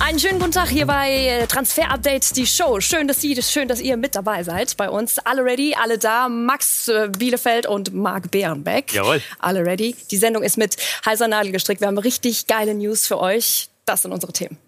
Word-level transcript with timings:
Einen 0.00 0.18
schönen 0.18 0.38
guten 0.38 0.52
Tag 0.52 0.68
hier 0.68 0.86
bei 0.86 1.10
äh, 1.10 1.46
Transfer 1.46 1.90
Update, 1.90 2.36
die 2.36 2.46
Show. 2.46 2.80
Schön, 2.80 3.08
dass 3.08 3.20
Sie, 3.20 3.40
schön, 3.42 3.68
dass 3.68 3.80
ihr 3.80 3.96
mit 3.96 4.14
dabei 4.14 4.42
seid 4.42 4.76
bei 4.76 4.88
uns. 4.88 5.18
Alle 5.18 5.44
ready, 5.44 5.74
alle 5.80 5.98
da. 5.98 6.28
Max 6.28 6.88
äh, 6.88 7.08
Bielefeld 7.16 7.66
und 7.66 7.94
Marc 7.94 8.30
Bärenbeck. 8.30 8.92
Jawohl. 8.92 9.22
Alle 9.38 9.64
ready. 9.64 9.94
Die 10.10 10.16
Sendung 10.16 10.42
ist 10.42 10.56
mit 10.56 10.76
heißer 11.04 11.28
Nadel 11.28 11.52
gestrickt. 11.52 11.80
Wir 11.80 11.88
haben 11.88 11.98
richtig 11.98 12.46
geile 12.46 12.74
News 12.74 13.06
für 13.06 13.20
euch. 13.20 13.68
Das 13.84 14.02
sind 14.02 14.12
unsere 14.12 14.32
Themen. 14.32 14.58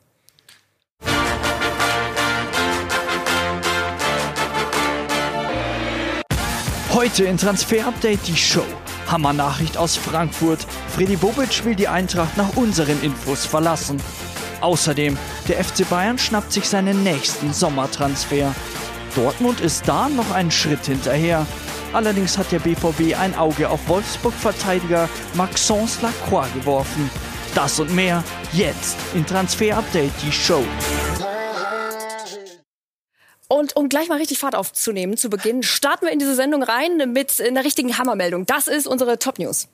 Heute 6.93 7.25
in 7.25 7.39
Transfer 7.39 7.87
Update 7.87 8.27
die 8.27 8.37
Show. 8.37 8.65
Hammer-Nachricht 9.07 9.77
aus 9.77 9.97
Frankfurt. 9.97 10.67
Freddy 10.95 11.17
Bobic 11.17 11.65
will 11.65 11.75
die 11.75 11.89
Eintracht 11.89 12.37
nach 12.37 12.57
unseren 12.57 13.03
Infos 13.03 13.47
verlassen. 13.47 14.01
Außerdem, 14.61 15.17
der 15.49 15.65
FC 15.65 15.89
Bayern 15.89 16.19
schnappt 16.19 16.53
sich 16.53 16.69
seinen 16.69 17.03
nächsten 17.03 17.53
Sommertransfer. 17.53 18.55
Dortmund 19.15 19.61
ist 19.61 19.89
da 19.89 20.09
noch 20.09 20.31
einen 20.31 20.51
Schritt 20.51 20.87
hinterher. 20.87 21.47
Allerdings 21.93 22.39
hat 22.39 22.53
der 22.53 22.61
BVB 22.61 23.19
ein 23.19 23.37
Auge 23.37 23.69
auf 23.69 23.89
Wolfsburg-Verteidiger 23.89 25.09
Maxence 25.35 26.01
Lacroix 26.03 26.47
geworfen. 26.55 27.11
Das 27.55 27.81
und 27.81 27.93
mehr 27.95 28.23
jetzt 28.53 28.97
in 29.15 29.27
Transfer 29.27 29.77
Update 29.77 30.13
die 30.23 30.31
Show. 30.31 30.65
Und 33.49 33.75
um 33.75 33.89
gleich 33.89 34.09
mal 34.09 34.19
richtig 34.19 34.39
Fahrt 34.39 34.55
aufzunehmen 34.55 35.17
zu 35.17 35.29
Beginn, 35.29 35.65
starten 35.65 36.07
wir 36.07 36.13
in 36.13 36.21
diese 36.21 36.37
Sendung 36.37 36.63
rein 36.63 37.13
mit 37.13 37.41
einer 37.41 37.65
richtigen 37.65 37.99
Hammermeldung. 37.99 38.47
Das 38.47 38.69
ist 38.69 38.87
unsere 38.87 39.19
Top 39.19 39.41
News. 39.41 39.67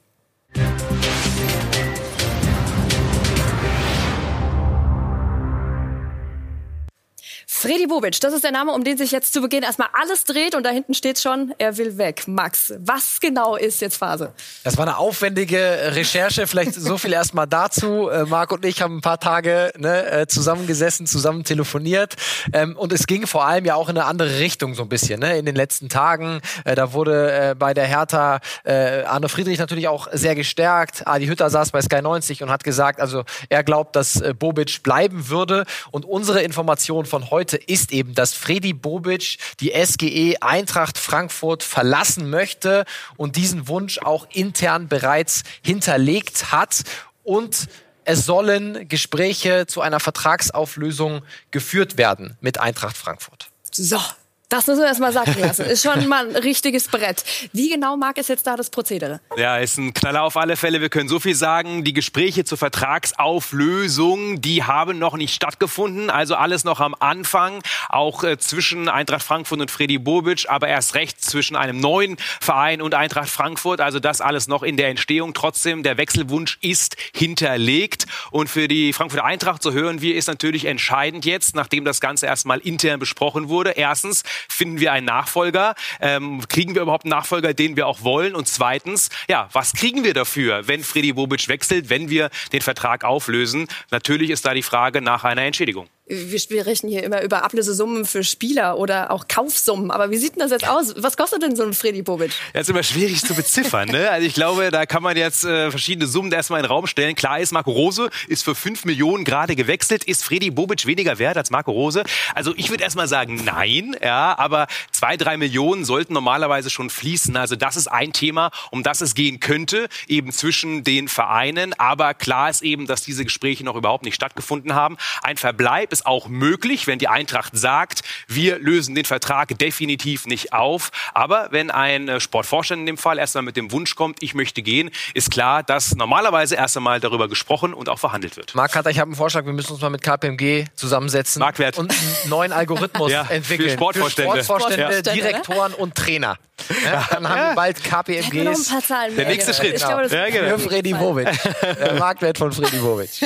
Freddy 7.58 7.86
Bobic, 7.86 8.20
das 8.20 8.34
ist 8.34 8.44
der 8.44 8.52
Name, 8.52 8.72
um 8.72 8.84
den 8.84 8.98
sich 8.98 9.12
jetzt 9.12 9.32
zu 9.32 9.40
Beginn 9.40 9.62
erstmal 9.62 9.88
alles 9.94 10.24
dreht 10.24 10.54
und 10.54 10.62
da 10.62 10.68
hinten 10.68 10.92
steht 10.92 11.18
schon, 11.18 11.54
er 11.56 11.78
will 11.78 11.96
weg. 11.96 12.24
Max, 12.28 12.74
was 12.80 13.18
genau 13.18 13.56
ist 13.56 13.80
jetzt 13.80 13.96
Phase? 13.96 14.34
Das 14.62 14.76
war 14.76 14.86
eine 14.86 14.98
aufwendige 14.98 15.58
Recherche, 15.94 16.46
vielleicht 16.46 16.74
so 16.74 16.98
viel 16.98 17.14
erstmal 17.14 17.46
dazu. 17.46 18.10
Äh, 18.10 18.24
Marc 18.24 18.52
und 18.52 18.62
ich 18.66 18.82
haben 18.82 18.98
ein 18.98 19.00
paar 19.00 19.18
Tage 19.18 19.72
ne, 19.78 20.04
äh, 20.04 20.26
zusammengesessen, 20.26 21.06
zusammen 21.06 21.44
telefoniert 21.44 22.16
ähm, 22.52 22.76
und 22.76 22.92
es 22.92 23.06
ging 23.06 23.26
vor 23.26 23.46
allem 23.46 23.64
ja 23.64 23.74
auch 23.74 23.88
in 23.88 23.96
eine 23.96 24.04
andere 24.04 24.38
Richtung 24.38 24.74
so 24.74 24.82
ein 24.82 24.90
bisschen 24.90 25.20
ne, 25.20 25.38
in 25.38 25.46
den 25.46 25.56
letzten 25.56 25.88
Tagen. 25.88 26.42
Äh, 26.66 26.74
da 26.74 26.92
wurde 26.92 27.32
äh, 27.32 27.54
bei 27.54 27.72
der 27.72 27.86
Hertha 27.86 28.40
äh, 28.64 29.04
Arne 29.04 29.30
Friedrich 29.30 29.58
natürlich 29.58 29.88
auch 29.88 30.08
sehr 30.12 30.34
gestärkt. 30.34 31.06
Adi 31.06 31.26
Hütter 31.26 31.48
saß 31.48 31.70
bei 31.70 31.80
Sky 31.80 32.02
90 32.02 32.42
und 32.42 32.50
hat 32.50 32.64
gesagt, 32.64 33.00
also 33.00 33.24
er 33.48 33.64
glaubt, 33.64 33.96
dass 33.96 34.20
äh, 34.20 34.34
Bobic 34.38 34.82
bleiben 34.82 35.30
würde 35.30 35.64
und 35.90 36.04
unsere 36.04 36.42
Information 36.42 37.06
von 37.06 37.30
heute 37.30 37.45
heute 37.46 37.58
ist 37.58 37.92
eben, 37.92 38.12
dass 38.12 38.32
Freddy 38.32 38.72
Bobic 38.72 39.38
die 39.60 39.70
SGE 39.70 40.34
Eintracht 40.40 40.98
Frankfurt 40.98 41.62
verlassen 41.62 42.28
möchte 42.28 42.84
und 43.16 43.36
diesen 43.36 43.68
Wunsch 43.68 43.98
auch 43.98 44.26
intern 44.32 44.88
bereits 44.88 45.44
hinterlegt 45.62 46.50
hat 46.50 46.82
und 47.22 47.68
es 48.04 48.26
sollen 48.26 48.88
Gespräche 48.88 49.66
zu 49.68 49.80
einer 49.80 50.00
Vertragsauflösung 50.00 51.22
geführt 51.52 51.98
werden 51.98 52.36
mit 52.40 52.58
Eintracht 52.58 52.96
Frankfurt. 52.96 53.48
So, 53.70 54.00
das 54.48 54.68
müssen 54.68 54.80
wir 54.80 54.86
erstmal 54.86 55.12
sagen 55.12 55.34
lassen. 55.40 55.62
Ist 55.66 55.82
schon 55.82 56.06
mal 56.06 56.28
ein 56.28 56.36
richtiges 56.36 56.86
Brett. 56.86 57.24
Wie 57.52 57.68
genau 57.68 57.96
mag 57.96 58.16
es 58.16 58.28
jetzt 58.28 58.46
da 58.46 58.54
das 58.54 58.70
Prozedere? 58.70 59.20
Ja, 59.36 59.58
ist 59.58 59.76
ein 59.76 59.92
Knaller 59.92 60.22
auf 60.22 60.36
alle 60.36 60.56
Fälle. 60.56 60.80
Wir 60.80 60.88
können 60.88 61.08
so 61.08 61.18
viel 61.18 61.34
sagen. 61.34 61.82
Die 61.82 61.92
Gespräche 61.92 62.44
zur 62.44 62.56
Vertragsauflösung, 62.56 64.40
die 64.40 64.62
haben 64.62 65.00
noch 65.00 65.16
nicht 65.16 65.34
stattgefunden. 65.34 66.10
Also 66.10 66.36
alles 66.36 66.62
noch 66.62 66.78
am 66.78 66.94
Anfang. 67.00 67.60
Auch 67.88 68.22
äh, 68.22 68.38
zwischen 68.38 68.88
Eintracht 68.88 69.24
Frankfurt 69.24 69.60
und 69.60 69.70
Freddy 69.70 69.98
Bobic, 69.98 70.48
aber 70.48 70.68
erst 70.68 70.94
recht 70.94 71.20
zwischen 71.24 71.56
einem 71.56 71.80
neuen 71.80 72.16
Verein 72.40 72.82
und 72.82 72.94
Eintracht 72.94 73.28
Frankfurt. 73.28 73.80
Also 73.80 73.98
das 73.98 74.20
alles 74.20 74.46
noch 74.46 74.62
in 74.62 74.76
der 74.76 74.90
Entstehung. 74.90 75.34
Trotzdem, 75.34 75.82
der 75.82 75.96
Wechselwunsch 75.96 76.58
ist 76.60 76.96
hinterlegt. 77.12 78.06
Und 78.30 78.48
für 78.48 78.68
die 78.68 78.92
Frankfurter 78.92 79.24
Eintracht, 79.24 79.64
so 79.64 79.72
hören 79.72 80.00
wir, 80.02 80.14
ist 80.14 80.28
natürlich 80.28 80.66
entscheidend 80.66 81.24
jetzt, 81.24 81.56
nachdem 81.56 81.84
das 81.84 82.00
Ganze 82.00 82.26
erstmal 82.26 82.60
intern 82.60 83.00
besprochen 83.00 83.48
wurde. 83.48 83.72
Erstens, 83.72 84.22
finden 84.48 84.80
wir 84.80 84.92
einen 84.92 85.06
Nachfolger? 85.06 85.74
Ähm, 86.00 86.42
kriegen 86.48 86.74
wir 86.74 86.82
überhaupt 86.82 87.04
einen 87.04 87.10
Nachfolger, 87.10 87.54
den 87.54 87.76
wir 87.76 87.86
auch 87.86 88.02
wollen? 88.02 88.34
Und 88.34 88.48
zweitens, 88.48 89.10
ja, 89.28 89.48
was 89.52 89.72
kriegen 89.72 90.04
wir 90.04 90.14
dafür, 90.14 90.68
wenn 90.68 90.82
Freddy 90.84 91.12
Bobic 91.12 91.48
wechselt, 91.48 91.90
wenn 91.90 92.10
wir 92.10 92.30
den 92.52 92.62
Vertrag 92.62 93.04
auflösen? 93.04 93.68
Natürlich 93.90 94.30
ist 94.30 94.44
da 94.44 94.54
die 94.54 94.62
Frage 94.62 95.00
nach 95.00 95.24
einer 95.24 95.42
Entschädigung 95.42 95.88
wir 96.08 96.38
sprechen 96.38 96.88
hier 96.88 97.02
immer 97.02 97.22
über 97.22 97.42
Ablösesummen 97.42 98.04
für 98.04 98.22
Spieler 98.22 98.78
oder 98.78 99.10
auch 99.10 99.26
Kaufsummen. 99.26 99.90
Aber 99.90 100.10
wie 100.10 100.16
sieht 100.16 100.36
denn 100.36 100.40
das 100.40 100.52
jetzt 100.52 100.68
aus? 100.68 100.94
Was 100.98 101.16
kostet 101.16 101.42
denn 101.42 101.56
so 101.56 101.64
ein 101.64 101.72
Freddy 101.72 102.02
Bobic? 102.02 102.30
Das 102.52 102.62
ist 102.62 102.68
immer 102.68 102.84
schwierig 102.84 103.24
zu 103.24 103.34
beziffern. 103.34 103.88
Ne? 103.88 104.08
Also 104.08 104.24
ich 104.24 104.34
glaube, 104.34 104.70
da 104.70 104.86
kann 104.86 105.02
man 105.02 105.16
jetzt 105.16 105.44
äh, 105.44 105.70
verschiedene 105.70 106.06
Summen 106.06 106.30
erstmal 106.30 106.60
in 106.60 106.64
den 106.64 106.70
Raum 106.70 106.86
stellen. 106.86 107.16
Klar 107.16 107.40
ist, 107.40 107.52
Marco 107.52 107.72
Rose 107.72 108.08
ist 108.28 108.44
für 108.44 108.54
5 108.54 108.84
Millionen 108.84 109.24
gerade 109.24 109.56
gewechselt. 109.56 110.04
Ist 110.04 110.22
Freddy 110.22 110.50
Bobic 110.50 110.86
weniger 110.86 111.18
wert 111.18 111.36
als 111.36 111.50
Marco 111.50 111.72
Rose? 111.72 112.04
Also 112.36 112.54
ich 112.56 112.70
würde 112.70 112.84
erstmal 112.84 113.08
sagen, 113.08 113.42
nein. 113.44 113.96
Ja, 114.00 114.38
aber 114.38 114.68
zwei, 114.92 115.16
drei 115.16 115.36
Millionen 115.36 115.84
sollten 115.84 116.12
normalerweise 116.12 116.70
schon 116.70 116.88
fließen. 116.88 117.36
Also 117.36 117.56
das 117.56 117.76
ist 117.76 117.88
ein 117.88 118.12
Thema, 118.12 118.52
um 118.70 118.84
das 118.84 119.00
es 119.00 119.16
gehen 119.16 119.40
könnte, 119.40 119.88
eben 120.06 120.30
zwischen 120.30 120.84
den 120.84 121.08
Vereinen. 121.08 121.74
Aber 121.74 122.14
klar 122.14 122.48
ist 122.48 122.62
eben, 122.62 122.86
dass 122.86 123.02
diese 123.02 123.24
Gespräche 123.24 123.64
noch 123.64 123.74
überhaupt 123.74 124.04
nicht 124.04 124.14
stattgefunden 124.14 124.74
haben. 124.74 124.96
Ein 125.22 125.36
Verbleib 125.36 125.95
ist 125.96 126.06
auch 126.06 126.28
möglich, 126.28 126.86
wenn 126.86 126.98
die 126.98 127.08
Eintracht 127.08 127.56
sagt, 127.56 128.02
wir 128.28 128.58
lösen 128.58 128.94
den 128.94 129.06
Vertrag 129.06 129.56
definitiv 129.58 130.26
nicht 130.26 130.52
auf. 130.52 130.90
Aber 131.14 131.48
wenn 131.52 131.70
ein 131.70 132.08
äh, 132.08 132.20
Sportvorstand 132.20 132.80
in 132.80 132.86
dem 132.86 132.98
Fall 132.98 133.18
erstmal 133.18 133.42
mit 133.42 133.56
dem 133.56 133.72
Wunsch 133.72 133.94
kommt, 133.94 134.22
ich 134.22 134.34
möchte 134.34 134.60
gehen, 134.60 134.90
ist 135.14 135.30
klar, 135.30 135.62
dass 135.62 135.94
normalerweise 135.94 136.56
erst 136.56 136.76
einmal 136.76 137.00
darüber 137.00 137.28
gesprochen 137.28 137.72
und 137.72 137.88
auch 137.88 137.98
verhandelt 137.98 138.36
wird. 138.36 138.54
Marc 138.54 138.74
Hatter, 138.74 138.90
ich 138.90 138.98
habe 138.98 139.08
einen 139.08 139.16
Vorschlag, 139.16 139.46
wir 139.46 139.54
müssen 139.54 139.72
uns 139.72 139.80
mal 139.80 139.90
mit 139.90 140.02
KPMG 140.02 140.66
zusammensetzen 140.74 141.40
Marktwert. 141.40 141.78
und 141.78 141.90
einen 141.90 142.28
neuen 142.28 142.52
Algorithmus 142.52 143.10
ja, 143.12 143.22
entwickeln. 143.22 143.70
Für 143.70 143.74
Sportvorstände, 143.76 144.36
für 144.36 144.44
Sportvorstände 144.44 145.02
ja. 145.06 145.12
Direktoren 145.14 145.72
und 145.72 145.94
Trainer. 145.94 146.36
Ja, 146.84 147.06
dann 147.10 147.28
haben 147.28 147.50
wir 147.50 147.54
bald 147.54 147.82
KPMGs. 147.82 148.72
Der 149.16 149.26
nächste 149.26 149.54
Schritt. 149.54 149.74
Ich 149.74 149.84
glaube, 149.84 150.08
ja, 150.08 150.28
genau. 150.28 150.58
Für 150.58 150.68
Freddy 150.70 150.94
Bobic. 150.94 151.28
Der 151.62 151.94
Marktwert 151.94 152.38
von 152.38 152.52
Freddy 152.52 152.78
Bobic. 152.78 153.10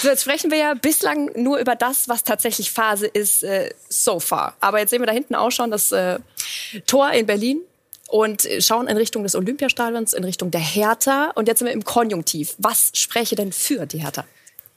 So, 0.00 0.08
jetzt 0.08 0.22
sprechen 0.22 0.50
wir 0.50 0.58
ja 0.58 0.74
bislang 0.74 1.30
nur 1.34 1.58
über 1.58 1.74
das, 1.74 2.08
was 2.08 2.22
tatsächlich 2.22 2.70
Phase 2.70 3.06
ist, 3.06 3.42
äh, 3.42 3.70
so 3.88 4.20
far. 4.20 4.54
Aber 4.60 4.78
jetzt 4.78 4.90
sehen 4.90 5.02
wir 5.02 5.06
da 5.06 5.12
hinten 5.12 5.34
auch 5.34 5.50
schon 5.50 5.70
das 5.72 5.90
äh, 5.90 6.20
Tor 6.86 7.10
in 7.10 7.26
Berlin 7.26 7.60
und 8.08 8.48
schauen 8.60 8.86
in 8.86 8.96
Richtung 8.96 9.24
des 9.24 9.34
Olympiastadions, 9.34 10.12
in 10.12 10.24
Richtung 10.24 10.50
der 10.50 10.60
Hertha. 10.60 11.32
Und 11.34 11.48
jetzt 11.48 11.58
sind 11.58 11.66
wir 11.66 11.74
im 11.74 11.84
Konjunktiv. 11.84 12.54
Was 12.58 12.90
spreche 12.94 13.34
denn 13.34 13.52
für 13.52 13.86
die 13.86 13.98
Hertha? 13.98 14.24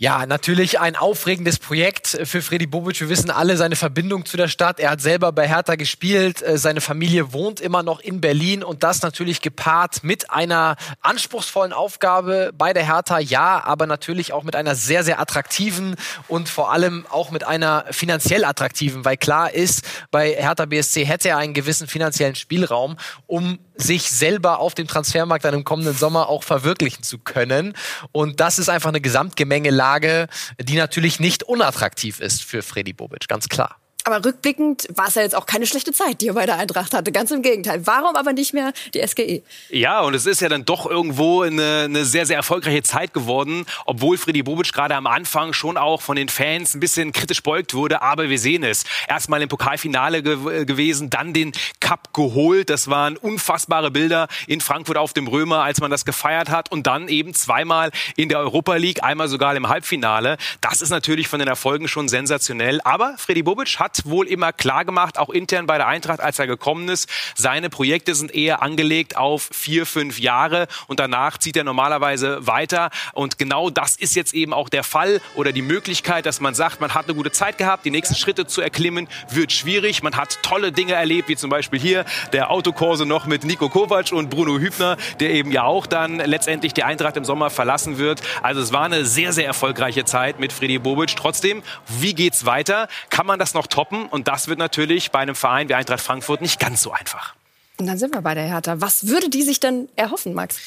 Ja, 0.02 0.26
natürlich 0.26 0.80
ein 0.80 0.96
aufregendes 0.96 1.60
Projekt 1.60 2.08
für 2.24 2.42
Freddy 2.42 2.66
Bobic. 2.66 3.00
Wir 3.00 3.10
wissen 3.10 3.30
alle 3.30 3.56
seine 3.56 3.76
Verbindung 3.76 4.26
zu 4.26 4.36
der 4.36 4.48
Stadt. 4.48 4.80
Er 4.80 4.90
hat 4.90 5.00
selber 5.00 5.32
bei 5.32 5.48
Hertha 5.48 5.76
gespielt. 5.76 6.42
Äh, 6.42 6.58
seine 6.58 6.82
Familie 6.82 7.34
wohnt 7.34 7.60
immer 7.60 7.84
noch 7.84 8.00
in 8.00 8.20
Berlin 8.20 8.64
und 8.64 8.82
das 8.82 9.04
natürlich 9.04 9.44
gepaart 9.44 10.04
mit 10.04 10.32
einer 10.32 10.76
anspruchsvollen 11.02 11.72
Aufgabe 11.72 12.52
bei 12.58 12.74
der 12.74 12.84
Hertha. 12.84 13.20
Ja, 13.20 13.64
aber 13.64 13.86
natürlich 13.86 14.34
auch 14.34 14.42
mit 14.42 14.56
einer 14.56 14.74
sehr, 14.74 15.04
sehr 15.04 15.20
attraktiven 15.20 15.96
und 16.28 16.50
vor 16.50 16.72
allem 16.72 17.06
auch 17.12 17.30
mit 17.30 17.44
einer 17.44 17.86
finanziell 17.92 18.44
attraktiven, 18.44 19.06
weil 19.06 19.18
klar 19.18 19.54
ist, 19.54 19.84
bei 20.10 20.32
Hertha 20.32 20.66
BSC 20.66 21.06
hätte 21.06 21.30
er 21.30 21.38
einen 21.38 21.54
gewissen 21.54 21.86
finanziellen 21.86 22.34
Spielraum, 22.34 22.98
um 23.28 23.60
sich 23.82 24.10
selber 24.12 24.60
auf 24.60 24.76
dem 24.76 24.88
Transfermarkt 24.88 25.46
dann 25.46 25.54
im 25.54 25.64
kommenden 25.64 25.96
Sommer 25.96 26.30
auch 26.30 26.44
verwirklichen 26.44 27.04
zu 27.04 27.18
können. 27.18 27.74
Und 28.12 28.40
das 28.40 28.60
ist 28.60 28.70
einfach 28.70 28.90
eine 28.90 29.02
Gesamtgemengelage, 29.02 30.28
die 30.60 30.76
natürlich 30.76 31.20
nicht 31.20 31.44
unattraktiv 31.44 32.20
ist 32.20 32.44
für 32.44 32.62
Freddy 32.62 32.94
Bobic, 32.94 33.28
ganz 33.28 33.50
klar. 33.50 33.81
Aber 34.04 34.24
rückblickend 34.26 34.88
war 34.96 35.08
es 35.08 35.16
ja 35.16 35.22
jetzt 35.22 35.36
auch 35.36 35.46
keine 35.46 35.66
schlechte 35.68 35.92
Zeit, 35.94 36.22
die 36.22 36.28
er 36.28 36.34
bei 36.34 36.46
der 36.46 36.58
Eintracht 36.58 36.94
hatte. 36.94 37.12
Ganz 37.12 37.32
im 37.32 37.42
Gegenteil. 37.42 37.86
Warum 37.86 38.16
aber 38.16 38.34
nicht 38.34 38.54
mehr 38.54 38.74
die 38.94 39.06
SGE? 39.06 39.44
Ja, 39.70 40.02
und 40.02 40.16
es 40.16 40.26
ist 40.26 40.42
ja 40.42 40.50
dann 40.50 40.66
doch 40.66 40.86
irgendwo 40.86 41.42
eine, 41.42 41.84
eine 41.86 42.06
sehr, 42.06 42.26
sehr 42.26 42.38
erfolgreiche 42.38 42.82
Zeit 42.82 43.14
geworden, 43.14 43.66
obwohl 43.86 44.18
Freddy 44.18 44.44
Bobic 44.44 44.74
gerade 44.74 44.96
am 44.96 45.06
Anfang 45.06 45.54
schon 45.54 45.78
auch 45.78 46.02
von 46.02 46.16
den 46.16 46.30
Fans 46.30 46.74
ein 46.74 46.80
bisschen 46.80 47.12
kritisch 47.12 47.44
beugt 47.44 47.74
wurde. 47.74 48.02
Aber 48.02 48.30
wir 48.30 48.40
sehen 48.40 48.64
es. 48.64 48.86
Erstmal 49.08 49.42
im 49.42 49.50
Pokalfinale 49.50 50.24
ge 50.24 50.66
gewesen, 50.66 51.10
dann 51.10 51.34
den 51.34 51.52
Cup 51.80 52.14
geholt. 52.14 52.70
Das 52.70 52.90
waren 52.90 53.18
unfassbare 53.18 53.92
Bilder 53.92 54.28
in 54.48 54.62
Frankfurt 54.62 54.98
auf 54.98 55.14
dem 55.14 55.28
Römer, 55.28 55.64
als 55.64 55.80
man 55.80 55.92
das 55.92 56.06
gefeiert 56.06 56.50
hat. 56.50 56.72
Und 56.72 56.88
dann 56.88 57.08
eben 57.08 57.34
zweimal 57.34 57.92
in 58.16 58.30
der 58.30 58.40
Europa 58.40 58.76
League, 58.76 59.04
einmal 59.04 59.28
sogar 59.28 59.56
im 59.56 59.70
Halbfinale. 59.70 60.38
Das 60.62 60.82
ist 60.82 60.90
natürlich 60.90 61.28
von 61.28 61.40
den 61.40 61.48
Erfolgen 61.48 61.88
schon 61.88 62.10
sensationell. 62.10 62.82
Aber 62.84 63.16
Freddy 63.18 63.44
Bobic 63.44 63.80
hat 63.80 63.91
hat 63.92 64.10
wohl 64.10 64.28
immer 64.28 64.54
klar 64.54 64.86
gemacht, 64.86 65.18
auch 65.18 65.30
intern 65.30 65.68
bei 65.68 65.78
der 65.78 65.88
Eintracht, 65.88 66.22
als 66.22 66.40
er 66.40 66.48
gekommen 66.48 66.88
ist, 66.88 67.10
seine 67.36 67.70
Projekte 67.70 68.16
sind 68.16 68.34
eher 68.34 68.62
angelegt 68.62 69.18
auf 69.18 69.50
vier, 69.52 69.86
fünf 69.86 70.20
Jahre 70.20 70.68
und 70.88 71.00
danach 71.00 71.38
zieht 71.38 71.58
er 71.58 71.64
normalerweise 71.64 72.48
weiter. 72.48 72.90
Und 73.14 73.38
genau 73.38 73.70
das 73.70 73.98
ist 73.98 74.16
jetzt 74.16 74.34
eben 74.34 74.54
auch 74.54 74.70
der 74.70 74.84
Fall 74.84 75.22
oder 75.36 75.52
die 75.52 75.62
Möglichkeit, 75.62 76.26
dass 76.26 76.40
man 76.40 76.56
sagt, 76.56 76.80
man 76.80 76.94
hat 76.94 77.06
eine 77.06 77.16
gute 77.16 77.32
Zeit 77.32 77.58
gehabt, 77.58 77.86
die 77.86 77.92
nächsten 77.92 78.16
Schritte 78.16 78.48
zu 78.48 78.62
erklimmen, 78.62 79.10
wird 79.30 79.52
schwierig. 79.52 80.04
Man 80.04 80.16
hat 80.16 80.42
tolle 80.42 80.72
Dinge 80.72 80.94
erlebt, 80.94 81.28
wie 81.28 81.36
zum 81.36 81.50
Beispiel 81.50 81.80
hier 81.80 82.06
der 82.32 82.50
Autokurse 82.50 83.06
noch 83.06 83.26
mit 83.26 83.44
Nico 83.44 83.68
Kovac 83.68 84.14
und 84.14 84.30
Bruno 84.30 84.58
Hübner, 84.58 84.96
der 85.20 85.32
eben 85.32 85.52
ja 85.52 85.64
auch 85.64 85.86
dann 85.86 86.18
letztendlich 86.18 86.74
die 86.74 86.84
Eintracht 86.84 87.18
im 87.18 87.26
Sommer 87.26 87.50
verlassen 87.50 87.98
wird. 87.98 88.22
Also 88.42 88.62
es 88.62 88.72
war 88.72 88.84
eine 88.84 89.06
sehr, 89.06 89.34
sehr 89.34 89.46
erfolgreiche 89.46 90.06
Zeit 90.06 90.40
mit 90.40 90.54
Freddy 90.54 90.80
Bobic. 90.80 91.16
Trotzdem, 91.18 91.62
wie 91.88 92.14
geht's 92.14 92.46
weiter? 92.46 92.88
Kann 93.10 93.26
man 93.26 93.38
das 93.38 93.54
noch 93.54 93.68
toppen? 93.68 93.81
Und 93.90 94.28
das 94.28 94.48
wird 94.48 94.60
natürlich 94.60 95.12
bei 95.12 95.20
einem 95.20 95.36
Verein 95.36 95.70
wie 95.70 95.74
Eintracht 95.74 96.02
Frankfurt 96.02 96.42
nicht 96.42 96.60
ganz 96.60 96.82
so 96.82 96.92
einfach. 96.92 97.36
Und 97.78 97.88
dann 97.88 97.98
sind 97.98 98.14
wir 98.14 98.22
bei 98.22 98.36
der 98.36 98.46
Hertha. 98.46 98.80
Was 98.80 99.08
würde 99.08 99.30
die 99.30 99.42
sich 99.42 99.60
denn 99.60 99.90
erhoffen, 99.96 100.34
Max? 100.34 100.60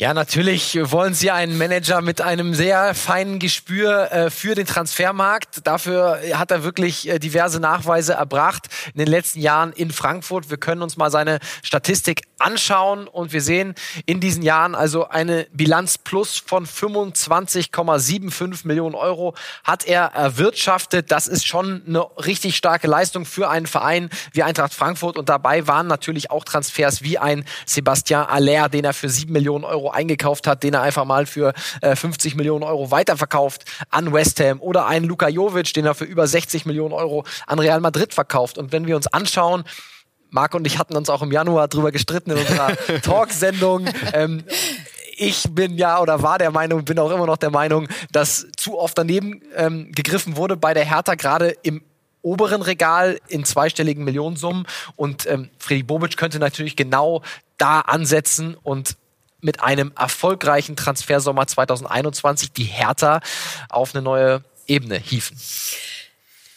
Ja, 0.00 0.14
natürlich 0.14 0.78
wollen 0.80 1.12
sie 1.12 1.30
einen 1.30 1.58
Manager 1.58 2.00
mit 2.00 2.22
einem 2.22 2.54
sehr 2.54 2.94
feinen 2.94 3.38
Gespür 3.38 4.10
äh, 4.10 4.30
für 4.30 4.54
den 4.54 4.64
Transfermarkt. 4.64 5.66
Dafür 5.66 6.18
hat 6.32 6.50
er 6.50 6.64
wirklich 6.64 7.06
äh, 7.06 7.18
diverse 7.18 7.60
Nachweise 7.60 8.14
erbracht 8.14 8.68
in 8.94 9.00
den 9.00 9.08
letzten 9.08 9.40
Jahren 9.40 9.74
in 9.74 9.90
Frankfurt. 9.90 10.48
Wir 10.48 10.56
können 10.56 10.80
uns 10.80 10.96
mal 10.96 11.10
seine 11.10 11.38
Statistik 11.62 12.22
anschauen 12.38 13.08
und 13.08 13.34
wir 13.34 13.42
sehen 13.42 13.74
in 14.06 14.20
diesen 14.20 14.42
Jahren 14.42 14.74
also 14.74 15.10
eine 15.10 15.46
Bilanz 15.52 15.98
plus 15.98 16.38
von 16.38 16.64
25,75 16.64 18.66
Millionen 18.66 18.94
Euro 18.94 19.34
hat 19.64 19.86
er 19.86 20.14
erwirtschaftet. 20.14 21.10
Das 21.10 21.26
ist 21.26 21.46
schon 21.46 21.82
eine 21.86 22.06
richtig 22.24 22.56
starke 22.56 22.86
Leistung 22.86 23.26
für 23.26 23.50
einen 23.50 23.66
Verein 23.66 24.08
wie 24.32 24.44
Eintracht 24.44 24.72
Frankfurt 24.72 25.18
und 25.18 25.28
dabei 25.28 25.66
waren 25.66 25.88
natürlich 25.88 26.30
auch 26.30 26.44
Transfers 26.44 27.02
wie 27.02 27.18
ein 27.18 27.44
Sebastian 27.66 28.26
Aller, 28.26 28.70
den 28.70 28.86
er 28.86 28.94
für 28.94 29.10
7 29.10 29.30
Millionen 29.30 29.64
Euro 29.64 29.89
eingekauft 29.90 30.46
hat, 30.46 30.62
den 30.62 30.74
er 30.74 30.82
einfach 30.82 31.04
mal 31.04 31.26
für 31.26 31.52
äh, 31.80 31.96
50 31.96 32.36
Millionen 32.36 32.62
Euro 32.62 32.90
weiterverkauft 32.90 33.64
an 33.90 34.12
West 34.12 34.40
Ham 34.40 34.60
oder 34.60 34.86
einen 34.86 35.06
Luka 35.06 35.28
Jovic, 35.28 35.72
den 35.74 35.86
er 35.86 35.94
für 35.94 36.04
über 36.04 36.26
60 36.26 36.66
Millionen 36.66 36.92
Euro 36.92 37.24
an 37.46 37.58
Real 37.58 37.80
Madrid 37.80 38.14
verkauft. 38.14 38.58
Und 38.58 38.72
wenn 38.72 38.86
wir 38.86 38.96
uns 38.96 39.06
anschauen, 39.06 39.64
Marc 40.30 40.54
und 40.54 40.66
ich 40.66 40.78
hatten 40.78 40.96
uns 40.96 41.10
auch 41.10 41.22
im 41.22 41.32
Januar 41.32 41.68
drüber 41.68 41.90
gestritten 41.90 42.30
in 42.30 42.38
unserer 42.38 42.76
Talksendung. 43.02 43.88
Ähm, 44.12 44.44
ich 45.16 45.44
bin 45.50 45.76
ja 45.76 46.00
oder 46.00 46.22
war 46.22 46.38
der 46.38 46.50
Meinung, 46.50 46.84
bin 46.84 46.98
auch 46.98 47.10
immer 47.10 47.26
noch 47.26 47.36
der 47.36 47.50
Meinung, 47.50 47.88
dass 48.10 48.46
zu 48.56 48.78
oft 48.78 48.96
daneben 48.96 49.42
ähm, 49.54 49.92
gegriffen 49.92 50.36
wurde 50.36 50.56
bei 50.56 50.72
der 50.72 50.84
Hertha, 50.84 51.14
gerade 51.14 51.56
im 51.62 51.82
oberen 52.22 52.62
Regal 52.62 53.18
in 53.28 53.44
zweistelligen 53.44 54.04
Millionensummen. 54.04 54.66
Und 54.96 55.26
ähm, 55.26 55.50
Freddy 55.58 55.82
Bobic 55.82 56.16
könnte 56.16 56.38
natürlich 56.38 56.76
genau 56.76 57.22
da 57.58 57.80
ansetzen 57.80 58.56
und 58.62 58.96
mit 59.40 59.62
einem 59.62 59.92
erfolgreichen 59.98 60.76
Transfersommer 60.76 61.46
2021 61.46 62.52
die 62.52 62.64
Hertha 62.64 63.20
auf 63.68 63.94
eine 63.94 64.02
neue 64.02 64.42
Ebene 64.66 64.98
hieven. 64.98 65.36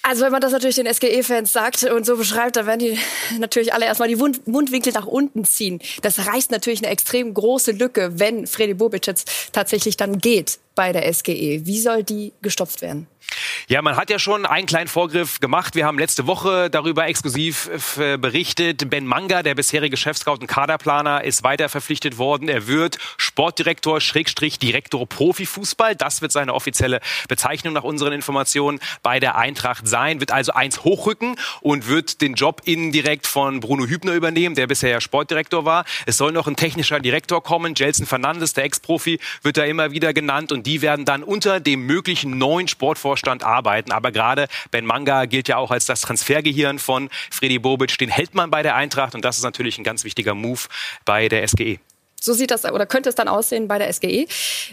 Also 0.06 0.26
wenn 0.26 0.34
man 0.34 0.42
das 0.42 0.52
natürlich 0.52 0.76
den 0.76 0.94
SGE-Fans 0.94 1.54
sagt 1.54 1.84
und 1.86 2.06
so 2.06 2.18
beschreibt, 2.18 2.58
dann 2.58 2.68
werden 2.68 2.80
die 2.80 3.00
natürlich 3.40 3.74
alle 3.74 3.86
erstmal 3.86 4.10
die 4.10 4.18
Mundwinkel 4.18 4.92
nach 4.92 5.06
unten 5.06 5.46
ziehen. 5.46 5.80
Das 6.02 6.28
reißt 6.28 6.52
natürlich 6.52 6.84
eine 6.84 6.92
extrem 6.92 7.34
große 7.34 7.72
Lücke, 7.72 8.20
wenn 8.20 8.46
Freddy 8.46 8.74
Bobic 8.74 9.08
jetzt 9.08 9.54
tatsächlich 9.54 9.96
dann 9.96 10.18
geht 10.20 10.60
bei 10.76 10.92
der 10.92 11.12
SGE. 11.12 11.66
Wie 11.66 11.80
soll 11.80 12.04
die 12.04 12.34
gestopft 12.42 12.82
werden? 12.82 13.08
Ja, 13.68 13.82
man 13.82 13.96
hat 13.96 14.10
ja 14.10 14.20
schon 14.20 14.46
einen 14.46 14.68
kleinen 14.68 14.88
Vorgriff 14.88 15.40
gemacht. 15.40 15.76
Wir 15.76 15.86
haben 15.86 15.98
letzte 15.98 16.28
Woche 16.28 16.70
darüber 16.70 17.08
exklusiv 17.08 17.98
äh, 17.98 18.18
berichtet. 18.18 18.90
Ben 18.90 19.06
Manga, 19.06 19.42
der 19.42 19.56
bisherige 19.56 19.96
Chefscout 19.96 20.40
und 20.42 20.48
Kaderplaner, 20.48 21.24
ist 21.24 21.44
weiter 21.44 21.70
verpflichtet 21.70 22.18
worden. 22.18 22.50
Er 22.50 22.68
wird 22.68 22.98
Sportdirektor, 23.18 24.02
Schrägstrich 24.02 24.60
Direktor 24.60 25.08
Profifußball. 25.08 25.96
Das 25.96 26.22
wird 26.22 26.32
seine 26.32 26.54
offizielle 26.54 27.00
Bezeichnung 27.30 27.74
nach 27.74 27.84
unseren 27.84 28.12
Informationen 28.12 28.80
bei 29.02 29.20
der 29.20 29.38
Eintracht 29.38 29.88
sein. 29.88 30.20
Wird 30.20 30.32
also 30.32 30.52
eins 30.52 30.84
hochrücken 30.84 31.38
und 31.62 31.88
wird 31.88 32.22
den 32.22 32.34
Job 32.34 32.62
indirekt 32.66 33.28
von 33.28 33.62
Bruno 33.62 33.86
Hübner 33.86 34.14
übernehmen, 34.14 34.56
der 34.56 34.68
bisher 34.68 34.90
ja 34.90 35.02
Sportdirektor 35.02 35.64
war. 35.64 35.86
Es 36.06 36.18
soll 36.18 36.34
noch 36.34 36.48
ein 36.48 36.58
technischer 36.58 37.00
Direktor 37.00 37.42
kommen. 37.42 37.76
Jelson 37.76 38.06
Fernandes, 38.06 38.54
der 38.54 38.66
Ex-Profi, 38.66 39.20
wird 39.42 39.58
da 39.58 39.64
immer 39.64 39.92
wieder 39.92 40.14
genannt 40.14 40.52
und 40.52 40.68
die 40.68 40.82
werden 40.82 41.06
dann 41.06 41.24
unter 41.24 41.62
dem 41.62 41.86
möglichen 41.86 42.38
neuen 42.38 42.68
Sportvorstand 42.68 43.13
Vorstand 43.14 43.44
arbeiten. 43.44 43.92
Aber 43.92 44.12
gerade 44.12 44.48
Ben 44.72 44.86
Manga 44.86 45.26
gilt 45.26 45.48
ja 45.48 45.58
auch 45.58 45.70
als 45.70 45.86
das 45.86 46.02
Transfergehirn 46.02 46.80
von 46.80 47.10
Freddy 47.30 47.60
Bobic. 47.60 47.96
Den 48.00 48.10
hält 48.10 48.34
man 48.34 48.50
bei 48.50 48.64
der 48.64 48.76
Eintracht 48.76 49.14
und 49.14 49.24
das 49.24 49.38
ist 49.38 49.44
natürlich 49.44 49.78
ein 49.78 49.84
ganz 49.84 50.04
wichtiger 50.04 50.34
Move 50.34 50.62
bei 51.06 51.30
der 51.30 51.48
SGE. 51.48 51.78
So 52.20 52.34
sieht 52.34 52.50
das 52.50 52.66
oder 52.66 52.88
könnte 52.88 53.10
es 53.10 53.16
dann 53.16 53.28
aussehen 53.28 53.68
bei 53.68 53.78
der 53.78 53.94
SGE. 53.94 54.26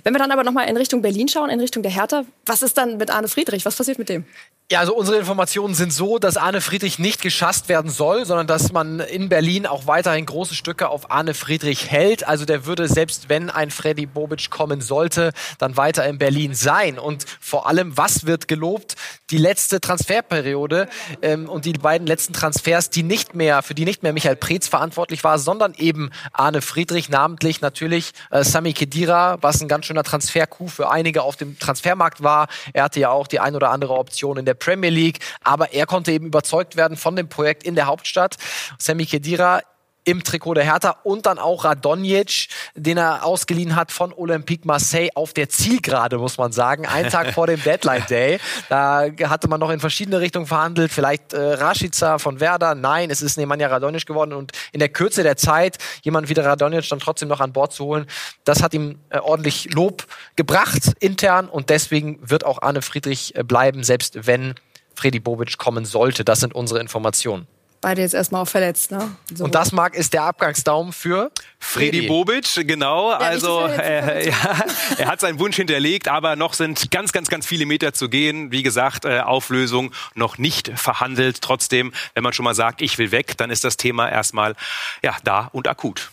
Wenn 0.05 0.15
wir 0.15 0.19
dann 0.19 0.31
aber 0.31 0.43
nochmal 0.43 0.69
in 0.69 0.77
Richtung 0.79 1.03
Berlin 1.03 1.29
schauen, 1.29 1.51
in 1.51 1.61
Richtung 1.61 1.83
der 1.83 1.93
Hertha, 1.93 2.25
was 2.47 2.63
ist 2.63 2.79
dann 2.79 2.97
mit 2.97 3.11
Arne 3.11 3.29
Friedrich? 3.29 3.67
Was 3.67 3.77
passiert 3.77 3.99
mit 3.99 4.09
dem? 4.09 4.25
Ja, 4.73 4.79
also 4.79 4.95
unsere 4.95 5.19
Informationen 5.19 5.75
sind 5.75 5.93
so, 5.93 6.21
dass 6.21 6.37
Arne 6.37 6.61
Friedrich 6.61 7.01
nicht 7.01 7.21
geschasst 7.21 7.69
werden 7.69 7.91
soll, 7.91 8.25
sondern 8.25 8.47
dass 8.47 8.71
man 8.71 9.01
in 9.01 9.29
Berlin 9.29 9.67
auch 9.67 9.89
weiterhin 9.89 10.25
große 10.27 10.55
Stücke 10.55 10.91
auf 10.91 11.11
Arne 11.11 11.35
Friedrich 11.35 11.91
hält. 11.91 12.29
Also 12.29 12.45
der 12.45 12.67
würde, 12.67 12.87
selbst 12.87 13.29
wenn 13.29 13.51
ein 13.51 13.73
Freddy 13.73 14.07
Bobic 14.07 14.49
kommen 14.49 14.81
sollte, 14.81 15.33
dann 15.59 15.77
weiter 15.77 16.07
in 16.07 16.19
Berlin 16.19 16.55
sein. 16.55 17.01
Und 17.01 17.27
vor 17.41 17.67
allem, 17.67 17.97
was 17.97 18.27
wird 18.27 18.47
gelobt? 18.47 18.95
Die 19.31 19.39
letzte 19.39 19.81
Transferperiode 19.81 20.89
ähm, 21.21 21.49
und 21.49 21.65
die 21.65 21.73
beiden 21.73 22.07
letzten 22.07 22.33
Transfers, 22.33 22.91
die 22.91 23.03
nicht 23.03 23.35
mehr, 23.35 23.63
für 23.63 23.75
die 23.75 23.85
nicht 23.85 24.05
mehr 24.05 24.13
Michael 24.13 24.37
Preetz 24.37 24.69
verantwortlich 24.69 25.25
war, 25.25 25.41
sondern 25.41 25.75
eben 25.79 26.13
Arne 26.33 26.63
Friedrich, 26.63 27.09
namentlich 27.09 27.61
natürlich 27.61 28.13
äh, 28.31 28.45
Sami 28.45 28.73
Kedira, 28.73 29.39
was 29.41 29.61
ein 29.61 29.67
ganz 29.67 29.87
schöner 29.87 30.05
Transfer-Coup 30.05 30.71
für 30.71 30.93
einige 30.93 31.25
auf 31.25 31.35
dem 31.35 31.59
Transfermarkt 31.59 32.23
war. 32.23 32.47
Er 32.73 32.85
hatte 32.85 33.01
ja 33.01 33.11
auch 33.11 33.27
die 33.27 33.41
ein 33.41 33.57
oder 33.57 33.71
andere 33.71 33.95
Option 33.95 34.37
in 34.37 34.45
der 34.45 34.60
Premier 34.61 34.91
League, 34.91 35.19
aber 35.43 35.73
er 35.73 35.87
konnte 35.87 36.13
eben 36.13 36.27
überzeugt 36.27 36.77
werden 36.77 36.97
von 36.97 37.17
dem 37.17 37.29
Projekt 37.29 37.65
in 37.65 37.75
der 37.75 37.87
Hauptstadt. 37.87 38.37
Sammy 38.79 39.07
Kedira 39.07 39.63
im 40.05 40.25
Trikot 40.25 40.55
der 40.55 40.65
Hertha 40.65 40.97
und 41.05 41.27
dann 41.27 41.39
auch 41.39 41.65
Radonjic, 41.65 42.49
den 42.75 42.97
er 42.97 43.25
ausgeliehen 43.25 43.77
hat 43.77 43.93
von 43.93 44.13
Olympique 44.13 44.67
Marseille 44.67 45.11
auf 45.15 45.33
der 45.33 45.49
Zielgerade, 45.49 46.19
muss 46.19 46.39
man 46.39 46.53
sagen. 46.53 46.87
Ein 46.87 47.11
Tag 47.11 47.33
vor 47.35 47.47
dem 47.47 47.63
Deadline 47.63 48.05
Day. 48.09 48.41
Da 48.69 49.07
hatte 49.25 49.49
man 49.49 49.61
noch 49.61 49.71
in 49.71 49.81
verschiedene 49.81 50.21
Richtungen 50.21 50.47
verhandelt. 50.47 50.93
Vielleicht 50.93 51.33
äh, 51.33 51.41
Rashica 51.41 52.19
von 52.19 52.41
Werder. 52.41 52.75
Nein, 52.75 53.11
es 53.11 53.23
ist 53.23 53.37
Nemanja 53.37 53.69
Radonjic 53.69 54.07
geworden. 54.07 54.33
Und 54.33 54.53
in 54.73 54.81
der 54.81 54.89
Kürze 54.89 55.23
der 55.23 55.37
Zeit, 55.37 55.79
jemand 56.03 56.29
wie 56.29 56.35
der 56.35 56.47
Radonjic 56.47 56.89
dann 56.89 57.01
trotzdem 57.01 57.29
noch 57.29 57.41
an 57.41 57.53
Bord 57.53 57.73
zu 57.73 57.85
holen, 57.85 58.07
das 58.45 58.63
hat 58.63 58.75
ihm 58.75 58.99
äh, 59.11 59.19
ordentlich 59.19 59.73
Lob 59.73 60.07
gebracht 60.37 60.93
intern. 61.01 61.49
Und 61.49 61.71
deswegen 61.71 62.19
wird 62.23 62.45
auch 62.45 62.63
Arne 62.63 62.83
Friedrich 62.83 63.35
äh, 63.35 63.43
bleiben, 63.43 63.85
selbst 63.85 64.27
wenn 64.27 64.55
Freddy 64.95 65.21
Bobic 65.21 65.59
kommen 65.59 65.85
sollte. 65.85 66.25
Das 66.25 66.41
sind 66.41 66.55
unsere 66.55 66.81
Informationen 66.81 67.47
beide 67.81 68.03
jetzt 68.03 68.15
erstmal 68.15 68.43
auch 68.43 68.49
verletzt. 68.49 68.91
Ne? 68.91 69.17
So. 69.35 69.45
Und 69.45 69.55
das, 69.55 69.73
Marc, 69.73 69.95
ist 69.95 70.13
der 70.13 70.25
Abgangsdaum 70.25 70.93
für 70.93 71.31
Freddy 71.59 72.07
Bobic, 72.07 72.67
genau. 72.67 73.11
Ja, 73.11 73.19
also 73.19 73.67
äh, 73.67 74.29
ja, 74.29 74.65
er 74.99 75.07
hat 75.07 75.21
seinen 75.21 75.39
Wunsch 75.39 75.57
hinterlegt, 75.57 76.09
aber 76.09 76.37
noch 76.37 76.55
sind 76.55 76.91
ganz, 76.91 77.13
ganz, 77.13 77.29
ganz 77.29 77.47
viele 77.47 77.67
Meter 77.67 77.93
zu 77.93 78.09
gehen. 78.09 78.53
Wie 78.53 78.63
gesagt, 78.63 79.05
äh, 79.05 79.21
Auflösung 79.21 79.93
noch 80.15 80.39
nicht 80.39 80.71
verhandelt. 80.75 81.41
Trotzdem, 81.41 81.93
wenn 82.15 82.23
man 82.23 82.33
schon 82.33 82.45
mal 82.45 82.55
sagt, 82.55 82.83
ich 82.83 82.99
will 82.99 83.13
weg, 83.13 83.37
dann 83.37 83.51
ist 83.51 83.65
das 83.65 83.77
Thema 83.77 84.11
erstmal 84.11 84.55
ja 85.03 85.17
da 85.25 85.49
und 85.53 85.69
akut. 85.69 86.11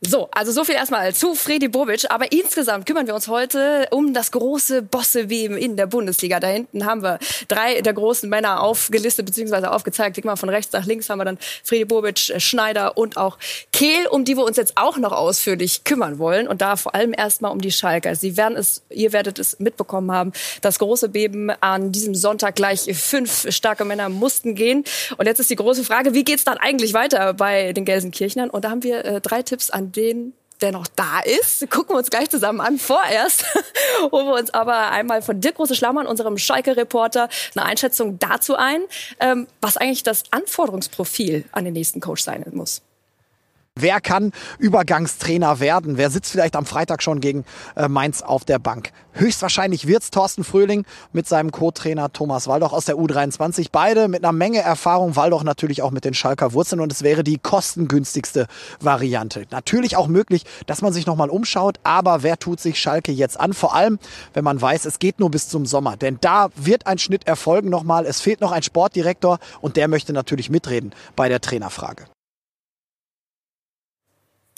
So, 0.00 0.28
also 0.30 0.52
so 0.52 0.62
viel 0.62 0.76
erstmal 0.76 1.12
zu 1.12 1.34
Fredi 1.34 1.66
Bobic. 1.66 2.04
Aber 2.08 2.30
insgesamt 2.30 2.86
kümmern 2.86 3.08
wir 3.08 3.16
uns 3.16 3.26
heute 3.26 3.88
um 3.90 4.14
das 4.14 4.30
große 4.30 4.82
Bosseweben 4.82 5.56
in 5.56 5.76
der 5.76 5.86
Bundesliga. 5.86 6.38
Da 6.38 6.46
hinten 6.46 6.86
haben 6.86 7.02
wir 7.02 7.18
drei 7.48 7.80
der 7.80 7.94
großen 7.94 8.30
Männer 8.30 8.62
aufgelistet 8.62 9.26
bzw. 9.26 9.66
aufgezeigt. 9.66 10.14
Klick 10.14 10.24
mal 10.24 10.36
von 10.36 10.50
rechts 10.50 10.72
nach 10.72 10.86
links 10.86 11.10
haben 11.10 11.18
wir 11.18 11.24
dann 11.24 11.38
Fredi 11.64 11.84
Bobic, 11.84 12.30
äh, 12.30 12.38
Schneider 12.38 12.96
und 12.96 13.16
auch 13.16 13.38
Kehl, 13.72 14.06
um 14.06 14.24
die 14.24 14.36
wir 14.36 14.44
uns 14.44 14.56
jetzt 14.56 14.74
auch 14.76 14.98
noch 14.98 15.10
ausführlich 15.10 15.82
kümmern 15.82 16.20
wollen. 16.20 16.46
Und 16.46 16.60
da 16.60 16.76
vor 16.76 16.94
allem 16.94 17.12
erstmal 17.12 17.50
um 17.50 17.60
die 17.60 17.72
Schalker. 17.72 18.14
Sie 18.14 18.36
werden 18.36 18.56
es, 18.56 18.82
ihr 18.90 19.12
werdet 19.12 19.40
es 19.40 19.58
mitbekommen 19.58 20.12
haben, 20.12 20.32
das 20.60 20.78
große 20.78 21.08
Beben 21.08 21.50
an 21.60 21.90
diesem 21.90 22.14
Sonntag 22.14 22.54
gleich 22.54 22.88
fünf 22.96 23.52
starke 23.52 23.84
Männer 23.84 24.08
mussten 24.10 24.54
gehen. 24.54 24.84
Und 25.16 25.26
jetzt 25.26 25.40
ist 25.40 25.50
die 25.50 25.56
große 25.56 25.82
Frage, 25.82 26.14
wie 26.14 26.22
geht's 26.22 26.44
dann 26.44 26.56
eigentlich 26.56 26.94
weiter 26.94 27.34
bei 27.34 27.72
den 27.72 27.84
Gelsenkirchnern? 27.84 28.48
Und 28.48 28.64
da 28.64 28.70
haben 28.70 28.84
wir 28.84 29.04
äh, 29.04 29.20
drei 29.20 29.42
Tipps 29.42 29.70
an 29.70 29.87
den 29.92 30.34
der 30.60 30.72
noch 30.72 30.86
da 30.88 31.20
ist, 31.20 31.70
gucken 31.70 31.94
wir 31.94 31.98
uns 31.98 32.10
gleich 32.10 32.30
zusammen 32.30 32.60
an. 32.60 32.78
Vorerst 32.78 33.44
holen 34.10 34.26
wir 34.26 34.34
uns 34.34 34.50
aber 34.50 34.90
einmal 34.90 35.22
von 35.22 35.40
Dirk 35.40 35.56
Große 35.56 35.74
Schlammern, 35.74 36.06
unserem 36.06 36.38
Schalke-Reporter, 36.38 37.28
eine 37.54 37.64
Einschätzung 37.64 38.18
dazu 38.18 38.56
ein, 38.56 38.82
ähm, 39.20 39.46
was 39.60 39.76
eigentlich 39.76 40.02
das 40.02 40.24
Anforderungsprofil 40.30 41.44
an 41.52 41.64
den 41.64 41.74
nächsten 41.74 42.00
Coach 42.00 42.22
sein 42.22 42.44
muss. 42.52 42.82
Wer 43.80 44.00
kann 44.00 44.32
Übergangstrainer 44.58 45.60
werden? 45.60 45.98
Wer 45.98 46.10
sitzt 46.10 46.32
vielleicht 46.32 46.56
am 46.56 46.66
Freitag 46.66 47.00
schon 47.00 47.20
gegen 47.20 47.44
äh, 47.76 47.86
Mainz 47.86 48.22
auf 48.22 48.44
der 48.44 48.58
Bank? 48.58 48.90
Höchstwahrscheinlich 49.12 49.86
wird's 49.86 50.10
Thorsten 50.10 50.42
Fröhling 50.42 50.84
mit 51.12 51.28
seinem 51.28 51.52
Co-Trainer 51.52 52.12
Thomas 52.12 52.48
Waldoch 52.48 52.72
aus 52.72 52.86
der 52.86 52.96
U23. 52.96 53.68
Beide 53.70 54.08
mit 54.08 54.24
einer 54.24 54.32
Menge 54.32 54.60
Erfahrung, 54.60 55.14
Waldoch 55.14 55.44
natürlich 55.44 55.82
auch 55.82 55.92
mit 55.92 56.04
den 56.04 56.14
Schalker 56.14 56.52
Wurzeln 56.54 56.80
und 56.80 56.90
es 56.90 57.04
wäre 57.04 57.22
die 57.22 57.38
kostengünstigste 57.38 58.48
Variante. 58.80 59.44
Natürlich 59.50 59.96
auch 59.96 60.08
möglich, 60.08 60.44
dass 60.66 60.82
man 60.82 60.92
sich 60.92 61.06
nochmal 61.06 61.30
umschaut, 61.30 61.78
aber 61.84 62.24
wer 62.24 62.38
tut 62.38 62.58
sich 62.58 62.80
Schalke 62.80 63.12
jetzt 63.12 63.38
an? 63.38 63.52
Vor 63.52 63.76
allem, 63.76 64.00
wenn 64.34 64.42
man 64.42 64.60
weiß, 64.60 64.86
es 64.86 64.98
geht 64.98 65.20
nur 65.20 65.30
bis 65.30 65.48
zum 65.48 65.66
Sommer, 65.66 65.96
denn 65.96 66.18
da 66.20 66.48
wird 66.56 66.88
ein 66.88 66.98
Schnitt 66.98 67.28
erfolgen 67.28 67.70
nochmal. 67.70 68.06
Es 68.06 68.20
fehlt 68.20 68.40
noch 68.40 68.50
ein 68.50 68.64
Sportdirektor 68.64 69.38
und 69.60 69.76
der 69.76 69.86
möchte 69.86 70.12
natürlich 70.12 70.50
mitreden 70.50 70.92
bei 71.14 71.28
der 71.28 71.40
Trainerfrage. 71.40 72.06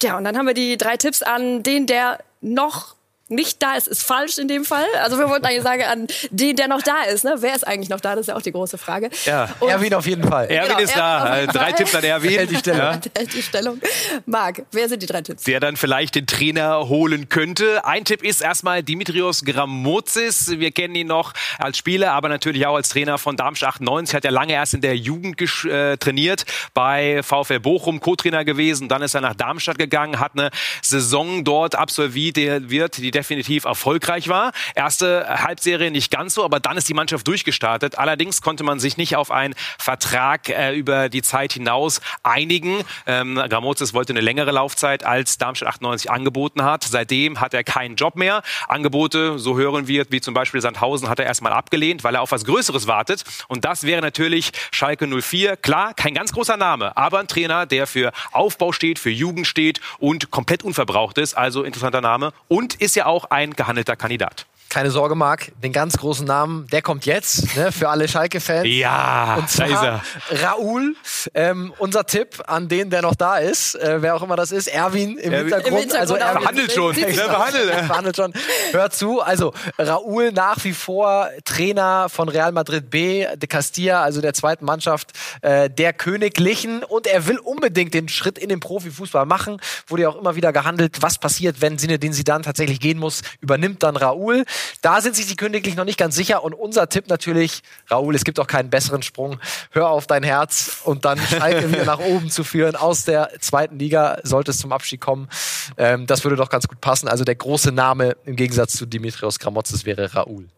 Ja, 0.02 0.16
und 0.16 0.24
dann 0.24 0.36
haben 0.36 0.46
wir 0.46 0.54
die 0.54 0.76
drei 0.76 0.96
Tipps 0.96 1.22
an 1.22 1.62
den, 1.62 1.86
der 1.86 2.18
noch 2.40 2.96
nicht 3.30 3.62
da 3.62 3.74
ist, 3.74 3.86
ist 3.86 4.02
falsch 4.02 4.38
in 4.38 4.48
dem 4.48 4.64
Fall. 4.64 4.86
Also 5.02 5.18
wir 5.18 5.28
wollten 5.28 5.46
eigentlich 5.46 5.62
sagen, 5.62 5.82
an 5.84 6.06
den, 6.30 6.56
der 6.56 6.68
noch 6.68 6.82
da 6.82 7.02
ist. 7.02 7.24
Ne? 7.24 7.36
Wer 7.38 7.54
ist 7.54 7.66
eigentlich 7.66 7.88
noch 7.88 8.00
da? 8.00 8.10
Das 8.10 8.22
ist 8.22 8.26
ja 8.26 8.36
auch 8.36 8.42
die 8.42 8.52
große 8.52 8.76
Frage. 8.76 9.08
Ja, 9.24 9.48
Und 9.60 9.68
Erwin 9.68 9.94
auf 9.94 10.06
jeden 10.06 10.28
Fall. 10.28 10.50
Erwin 10.50 10.68
genau, 10.68 10.80
ist 10.80 10.96
da. 10.96 11.46
Drei 11.46 11.72
Tipps 11.72 11.94
an 11.94 12.04
Erwin. 12.04 12.30
Hält 12.30 12.50
die 12.50 12.56
Stellung. 12.56 12.80
Ja. 12.80 13.00
Hält 13.16 13.34
die 13.34 13.42
Stellung. 13.42 13.80
Marc, 14.26 14.62
wer 14.72 14.88
sind 14.88 15.02
die 15.02 15.06
drei 15.06 15.22
Tipps? 15.22 15.44
Der 15.44 15.60
dann 15.60 15.76
vielleicht 15.76 16.16
den 16.16 16.26
Trainer 16.26 16.88
holen 16.88 17.28
könnte. 17.28 17.84
Ein 17.84 18.04
Tipp 18.04 18.22
ist 18.22 18.42
erstmal 18.42 18.82
Dimitrios 18.82 19.44
Gramotzis. 19.44 20.58
Wir 20.58 20.72
kennen 20.72 20.94
ihn 20.96 21.06
noch 21.06 21.32
als 21.58 21.78
Spieler, 21.78 22.12
aber 22.12 22.28
natürlich 22.28 22.66
auch 22.66 22.74
als 22.74 22.88
Trainer 22.88 23.16
von 23.18 23.36
Darmstadt 23.36 23.70
98. 23.70 24.14
Hat 24.16 24.24
er 24.24 24.32
lange 24.32 24.54
erst 24.54 24.74
in 24.74 24.80
der 24.80 24.96
Jugend 24.96 25.40
äh, 25.64 25.96
trainiert 25.96 26.44
bei 26.74 27.22
VfL 27.22 27.60
Bochum, 27.60 28.00
Co-Trainer 28.00 28.44
gewesen. 28.44 28.88
Dann 28.88 29.02
ist 29.02 29.14
er 29.14 29.20
nach 29.20 29.34
Darmstadt 29.34 29.78
gegangen, 29.78 30.18
hat 30.18 30.32
eine 30.34 30.50
Saison 30.82 31.44
dort 31.44 31.76
absolviert, 31.76 32.36
der 32.36 32.70
wird 32.70 32.98
die 32.98 33.10
definitiv 33.20 33.64
erfolgreich 33.64 34.28
war. 34.28 34.52
Erste 34.74 35.26
Halbserie 35.28 35.90
nicht 35.90 36.10
ganz 36.10 36.34
so, 36.34 36.44
aber 36.44 36.58
dann 36.58 36.76
ist 36.76 36.88
die 36.88 36.94
Mannschaft 36.94 37.26
durchgestartet. 37.28 37.98
Allerdings 37.98 38.40
konnte 38.40 38.64
man 38.64 38.80
sich 38.80 38.96
nicht 38.96 39.16
auf 39.16 39.30
einen 39.30 39.54
Vertrag 39.78 40.48
äh, 40.48 40.74
über 40.74 41.08
die 41.08 41.22
Zeit 41.22 41.52
hinaus 41.52 42.00
einigen. 42.22 42.82
Ähm, 43.06 43.34
Gramozis 43.48 43.94
wollte 43.94 44.12
eine 44.12 44.20
längere 44.20 44.50
Laufzeit, 44.52 45.04
als 45.04 45.38
Darmstadt 45.38 45.68
98 45.68 46.10
angeboten 46.10 46.62
hat. 46.64 46.84
Seitdem 46.84 47.40
hat 47.40 47.54
er 47.54 47.62
keinen 47.62 47.96
Job 47.96 48.16
mehr. 48.16 48.42
Angebote, 48.68 49.38
so 49.38 49.56
hören 49.56 49.86
wir, 49.86 50.06
wie 50.10 50.20
zum 50.20 50.34
Beispiel 50.34 50.60
Sandhausen, 50.60 51.08
hat 51.08 51.18
er 51.18 51.26
erstmal 51.26 51.52
abgelehnt, 51.52 52.02
weil 52.02 52.14
er 52.14 52.22
auf 52.22 52.32
was 52.32 52.44
Größeres 52.44 52.86
wartet. 52.86 53.24
Und 53.48 53.64
das 53.64 53.84
wäre 53.84 54.00
natürlich 54.00 54.50
Schalke 54.70 55.06
04. 55.06 55.56
Klar, 55.58 55.92
kein 55.94 56.14
ganz 56.14 56.32
großer 56.32 56.56
Name, 56.56 56.96
aber 56.96 57.20
ein 57.20 57.28
Trainer, 57.28 57.66
der 57.66 57.86
für 57.86 58.12
Aufbau 58.32 58.72
steht, 58.72 58.98
für 58.98 59.10
Jugend 59.10 59.46
steht 59.46 59.80
und 59.98 60.30
komplett 60.30 60.64
unverbraucht 60.64 61.18
ist. 61.18 61.34
Also 61.34 61.62
interessanter 61.62 62.00
Name. 62.00 62.32
Und 62.48 62.74
ist 62.74 62.96
ja 62.96 63.06
auch 63.06 63.09
ein 63.30 63.52
gehandelter 63.52 63.96
Kandidat. 63.96 64.46
Keine 64.70 64.92
Sorge, 64.92 65.16
Marc, 65.16 65.50
den 65.64 65.72
ganz 65.72 65.96
großen 65.96 66.24
Namen, 66.24 66.68
der 66.68 66.80
kommt 66.80 67.04
jetzt, 67.04 67.56
ne, 67.56 67.72
für 67.72 67.88
alle 67.88 68.06
Schalke-Fans. 68.06 68.68
Ja, 68.68 69.34
und 69.36 69.50
zwar 69.50 69.68
da 69.68 69.74
ist 69.74 70.04
er. 70.30 70.44
Raoul, 70.44 70.94
ähm, 71.34 71.74
unser 71.78 72.06
Tipp 72.06 72.40
an 72.46 72.68
den, 72.68 72.88
der 72.88 73.02
noch 73.02 73.16
da 73.16 73.38
ist, 73.38 73.74
äh, 73.74 74.00
wer 74.00 74.14
auch 74.14 74.22
immer 74.22 74.36
das 74.36 74.52
ist, 74.52 74.68
Erwin 74.68 75.18
im, 75.18 75.32
Erwin, 75.32 75.46
Hintergrund. 75.46 75.66
Im 75.66 75.76
Hintergrund. 75.76 76.00
Also 76.00 76.14
Erwin 76.14 76.40
verhandelt 76.40 76.72
schon. 76.72 76.94
Verhandelt, 76.94 77.70
verhandelt 77.86 78.16
schon. 78.16 78.32
Hört 78.70 78.94
zu. 78.94 79.20
Also 79.20 79.52
Raoul 79.76 80.30
nach 80.30 80.62
wie 80.62 80.72
vor 80.72 81.28
Trainer 81.44 82.08
von 82.08 82.28
Real 82.28 82.52
Madrid 82.52 82.90
B, 82.90 83.26
de 83.26 83.48
Castilla, 83.48 84.02
also 84.04 84.20
der 84.20 84.34
zweiten 84.34 84.64
Mannschaft 84.64 85.10
äh, 85.42 85.68
der 85.68 85.92
Königlichen. 85.92 86.84
Und 86.84 87.08
er 87.08 87.26
will 87.26 87.38
unbedingt 87.38 87.92
den 87.92 88.08
Schritt 88.08 88.38
in 88.38 88.48
den 88.48 88.60
Profifußball 88.60 89.26
machen. 89.26 89.60
Wurde 89.88 90.02
ja 90.02 90.10
auch 90.10 90.16
immer 90.16 90.36
wieder 90.36 90.52
gehandelt, 90.52 91.02
was 91.02 91.18
passiert, 91.18 91.60
wenn 91.60 91.76
Sinne, 91.76 91.98
den 91.98 92.12
sie 92.12 92.22
dann 92.22 92.44
tatsächlich 92.44 92.78
gehen 92.78 92.98
muss, 92.98 93.22
übernimmt 93.40 93.82
dann 93.82 93.96
Raoul. 93.96 94.44
Da 94.82 95.00
sind 95.00 95.16
sich 95.16 95.26
die 95.26 95.36
Königlich 95.36 95.76
noch 95.76 95.84
nicht 95.84 95.98
ganz 95.98 96.14
sicher. 96.14 96.42
Und 96.44 96.54
unser 96.54 96.88
Tipp 96.88 97.08
natürlich, 97.08 97.62
Raoul, 97.88 98.14
es 98.14 98.24
gibt 98.24 98.40
auch 98.40 98.46
keinen 98.46 98.70
besseren 98.70 99.02
Sprung. 99.02 99.38
Hör 99.70 99.90
auf 99.90 100.06
dein 100.06 100.22
Herz 100.22 100.78
und 100.84 101.04
dann 101.04 101.18
Schalke 101.18 101.68
wieder 101.72 101.84
nach 101.84 102.00
oben 102.00 102.30
zu 102.30 102.44
führen 102.44 102.76
aus 102.76 103.04
der 103.04 103.30
zweiten 103.40 103.78
Liga, 103.78 104.18
sollte 104.22 104.50
es 104.50 104.58
zum 104.58 104.72
Abstieg 104.72 105.00
kommen. 105.00 105.28
Ähm, 105.76 106.06
das 106.06 106.24
würde 106.24 106.36
doch 106.36 106.50
ganz 106.50 106.68
gut 106.68 106.80
passen. 106.80 107.08
Also 107.08 107.24
der 107.24 107.34
große 107.34 107.72
Name 107.72 108.16
im 108.24 108.36
Gegensatz 108.36 108.72
zu 108.74 108.86
Dimitrios 108.86 109.38
Gramotzes 109.38 109.84
wäre 109.84 110.14
Raoul. 110.14 110.48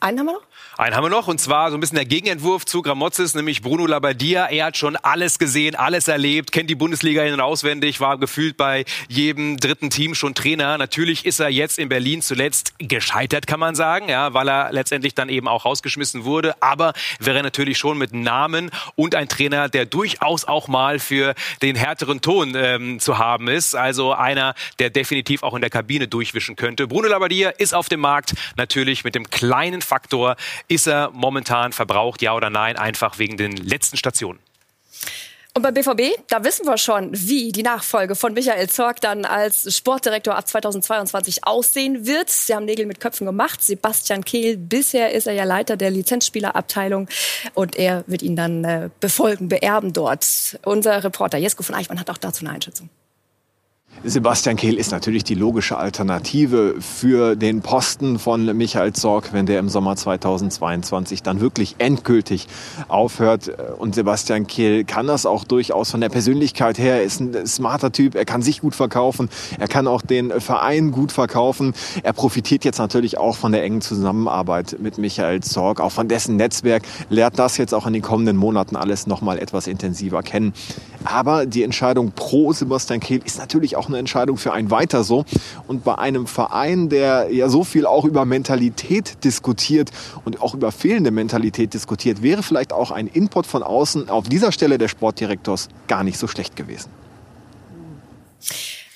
Einen 0.00 0.20
haben 0.20 0.26
wir 0.26 0.32
noch? 0.34 0.42
Einen 0.76 0.94
haben 0.94 1.04
wir 1.04 1.10
noch, 1.10 1.26
und 1.26 1.40
zwar 1.40 1.72
so 1.72 1.76
ein 1.76 1.80
bisschen 1.80 1.96
der 1.96 2.04
Gegenentwurf 2.04 2.64
zu 2.64 2.82
Gramozis, 2.82 3.34
nämlich 3.34 3.62
Bruno 3.62 3.84
Labbadia. 3.84 4.46
Er 4.46 4.66
hat 4.66 4.76
schon 4.76 4.94
alles 4.94 5.40
gesehen, 5.40 5.74
alles 5.74 6.06
erlebt, 6.06 6.52
kennt 6.52 6.70
die 6.70 6.76
Bundesliga 6.76 7.24
in- 7.24 7.34
und 7.34 7.40
auswendig, 7.40 7.98
war 7.98 8.16
gefühlt 8.16 8.56
bei 8.56 8.84
jedem 9.08 9.56
dritten 9.56 9.90
Team 9.90 10.14
schon 10.14 10.36
Trainer. 10.36 10.78
Natürlich 10.78 11.26
ist 11.26 11.40
er 11.40 11.48
jetzt 11.48 11.80
in 11.80 11.88
Berlin 11.88 12.22
zuletzt 12.22 12.74
gescheitert, 12.78 13.48
kann 13.48 13.58
man 13.58 13.74
sagen, 13.74 14.08
ja, 14.08 14.34
weil 14.34 14.48
er 14.48 14.70
letztendlich 14.70 15.16
dann 15.16 15.28
eben 15.30 15.48
auch 15.48 15.64
rausgeschmissen 15.64 16.24
wurde. 16.24 16.54
Aber 16.62 16.92
wäre 17.18 17.42
natürlich 17.42 17.76
schon 17.76 17.98
mit 17.98 18.14
Namen 18.14 18.70
und 18.94 19.16
ein 19.16 19.28
Trainer, 19.28 19.68
der 19.68 19.84
durchaus 19.84 20.44
auch 20.44 20.68
mal 20.68 21.00
für 21.00 21.34
den 21.60 21.74
härteren 21.74 22.20
Ton 22.20 22.52
ähm, 22.54 23.00
zu 23.00 23.18
haben 23.18 23.48
ist. 23.48 23.74
Also 23.74 24.12
einer, 24.12 24.54
der 24.78 24.90
definitiv 24.90 25.42
auch 25.42 25.54
in 25.54 25.60
der 25.60 25.70
Kabine 25.70 26.06
durchwischen 26.06 26.54
könnte. 26.54 26.86
Bruno 26.86 27.08
Labbadia 27.08 27.50
ist 27.50 27.74
auf 27.74 27.88
dem 27.88 27.98
Markt, 27.98 28.34
natürlich 28.56 29.02
mit 29.02 29.16
dem 29.16 29.28
kleinen 29.28 29.82
Faktor 29.88 30.36
ist 30.68 30.86
er 30.86 31.10
momentan 31.12 31.72
verbraucht, 31.72 32.22
ja 32.22 32.34
oder 32.34 32.50
nein, 32.50 32.76
einfach 32.76 33.18
wegen 33.18 33.36
den 33.36 33.56
letzten 33.56 33.96
Stationen? 33.96 34.38
Und 35.54 35.62
beim 35.62 35.74
BVB, 35.74 36.20
da 36.28 36.44
wissen 36.44 36.66
wir 36.66 36.78
schon, 36.78 37.10
wie 37.12 37.50
die 37.50 37.64
Nachfolge 37.64 38.14
von 38.14 38.32
Michael 38.32 38.68
Zorg 38.68 39.00
dann 39.00 39.24
als 39.24 39.76
Sportdirektor 39.76 40.36
ab 40.36 40.46
2022 40.46 41.48
aussehen 41.48 42.06
wird. 42.06 42.30
Sie 42.30 42.54
haben 42.54 42.64
Nägel 42.64 42.86
mit 42.86 43.00
Köpfen 43.00 43.26
gemacht. 43.26 43.60
Sebastian 43.64 44.24
Kehl, 44.24 44.56
bisher 44.56 45.12
ist 45.12 45.26
er 45.26 45.32
ja 45.32 45.42
Leiter 45.42 45.76
der 45.76 45.90
Lizenzspielerabteilung 45.90 47.08
und 47.54 47.74
er 47.74 48.04
wird 48.06 48.22
ihn 48.22 48.36
dann 48.36 48.62
äh, 48.62 48.90
befolgen, 49.00 49.48
beerben 49.48 49.92
dort. 49.92 50.60
Unser 50.64 51.02
Reporter 51.02 51.38
Jesko 51.38 51.64
von 51.64 51.74
Eichmann 51.74 51.98
hat 51.98 52.08
auch 52.08 52.18
dazu 52.18 52.44
eine 52.44 52.54
Einschätzung. 52.54 52.88
Sebastian 54.04 54.56
Kehl 54.56 54.78
ist 54.78 54.92
natürlich 54.92 55.24
die 55.24 55.34
logische 55.34 55.76
Alternative 55.76 56.76
für 56.80 57.34
den 57.34 57.62
Posten 57.62 58.20
von 58.20 58.56
Michael 58.56 58.92
Zorg, 58.92 59.32
wenn 59.32 59.44
der 59.44 59.58
im 59.58 59.68
Sommer 59.68 59.96
2022 59.96 61.24
dann 61.24 61.40
wirklich 61.40 61.74
endgültig 61.78 62.46
aufhört. 62.86 63.50
Und 63.78 63.96
Sebastian 63.96 64.46
Kehl 64.46 64.84
kann 64.84 65.08
das 65.08 65.26
auch 65.26 65.42
durchaus 65.42 65.90
von 65.90 66.00
der 66.00 66.10
Persönlichkeit 66.10 66.78
her. 66.78 66.98
Er 66.98 67.02
ist 67.02 67.20
ein 67.20 67.44
smarter 67.46 67.90
Typ. 67.90 68.14
Er 68.14 68.24
kann 68.24 68.40
sich 68.40 68.60
gut 68.60 68.76
verkaufen. 68.76 69.28
Er 69.58 69.66
kann 69.66 69.88
auch 69.88 70.00
den 70.00 70.40
Verein 70.40 70.92
gut 70.92 71.10
verkaufen. 71.10 71.74
Er 72.04 72.12
profitiert 72.12 72.64
jetzt 72.64 72.78
natürlich 72.78 73.18
auch 73.18 73.36
von 73.36 73.50
der 73.50 73.64
engen 73.64 73.80
Zusammenarbeit 73.80 74.76
mit 74.80 74.98
Michael 74.98 75.40
Zorg, 75.40 75.80
auch 75.80 75.92
von 75.92 76.06
dessen 76.06 76.36
Netzwerk. 76.36 76.84
Lernt 77.10 77.38
das 77.40 77.56
jetzt 77.56 77.74
auch 77.74 77.86
in 77.86 77.94
den 77.94 78.02
kommenden 78.02 78.36
Monaten 78.36 78.76
alles 78.76 79.08
nochmal 79.08 79.38
etwas 79.38 79.66
intensiver 79.66 80.22
kennen. 80.22 80.52
Aber 81.04 81.46
die 81.46 81.62
Entscheidung 81.62 82.12
pro 82.12 82.52
Sebastian 82.52 83.00
Kehl 83.00 83.20
ist 83.24 83.38
natürlich 83.38 83.76
auch 83.76 83.88
eine 83.88 83.98
Entscheidung 83.98 84.36
für 84.36 84.52
ein 84.52 84.70
Weiter 84.70 85.04
so. 85.04 85.24
Und 85.66 85.84
bei 85.84 85.96
einem 85.96 86.26
Verein, 86.26 86.88
der 86.88 87.32
ja 87.32 87.48
so 87.48 87.64
viel 87.64 87.86
auch 87.86 88.04
über 88.04 88.24
Mentalität 88.24 89.24
diskutiert 89.24 89.90
und 90.24 90.42
auch 90.42 90.54
über 90.54 90.72
fehlende 90.72 91.10
Mentalität 91.10 91.74
diskutiert, 91.74 92.22
wäre 92.22 92.42
vielleicht 92.42 92.72
auch 92.72 92.90
ein 92.90 93.06
Input 93.06 93.46
von 93.46 93.62
außen 93.62 94.08
auf 94.08 94.28
dieser 94.28 94.52
Stelle 94.52 94.78
des 94.78 94.90
Sportdirektors 94.90 95.68
gar 95.86 96.04
nicht 96.04 96.18
so 96.18 96.26
schlecht 96.26 96.56
gewesen. 96.56 96.90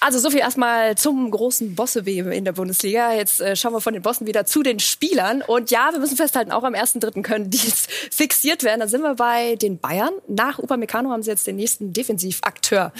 Also 0.05 0.19
so 0.19 0.31
viel 0.31 0.41
erstmal 0.41 0.97
zum 0.97 1.31
großen 1.31 1.77
Bosseweben 1.77 2.33
in 2.33 2.45
der 2.45 2.51
Bundesliga. 2.51 3.13
Jetzt 3.13 3.41
äh, 3.41 3.55
schauen 3.55 3.73
wir 3.73 3.81
von 3.81 3.93
den 3.93 4.03
Bossen 4.03 4.27
wieder 4.27 4.45
zu 4.45 4.65
den 4.65 4.81
Spielern. 4.81 5.43
Und 5.43 5.71
ja, 5.71 5.91
wir 5.93 6.01
müssen 6.01 6.17
festhalten, 6.17 6.51
auch 6.51 6.65
am 6.65 6.75
1.3. 6.75 7.23
können 7.23 7.51
die 7.51 7.59
jetzt 7.59 7.89
fixiert 8.11 8.65
werden. 8.65 8.81
Da 8.81 8.89
sind 8.89 9.03
wir 9.03 9.15
bei 9.15 9.55
den 9.55 9.79
Bayern. 9.79 10.13
Nach 10.27 10.59
Upamecano 10.59 11.11
haben 11.11 11.23
sie 11.23 11.31
jetzt 11.31 11.47
den 11.47 11.55
nächsten 11.55 11.93
Defensivakteur 11.93 12.93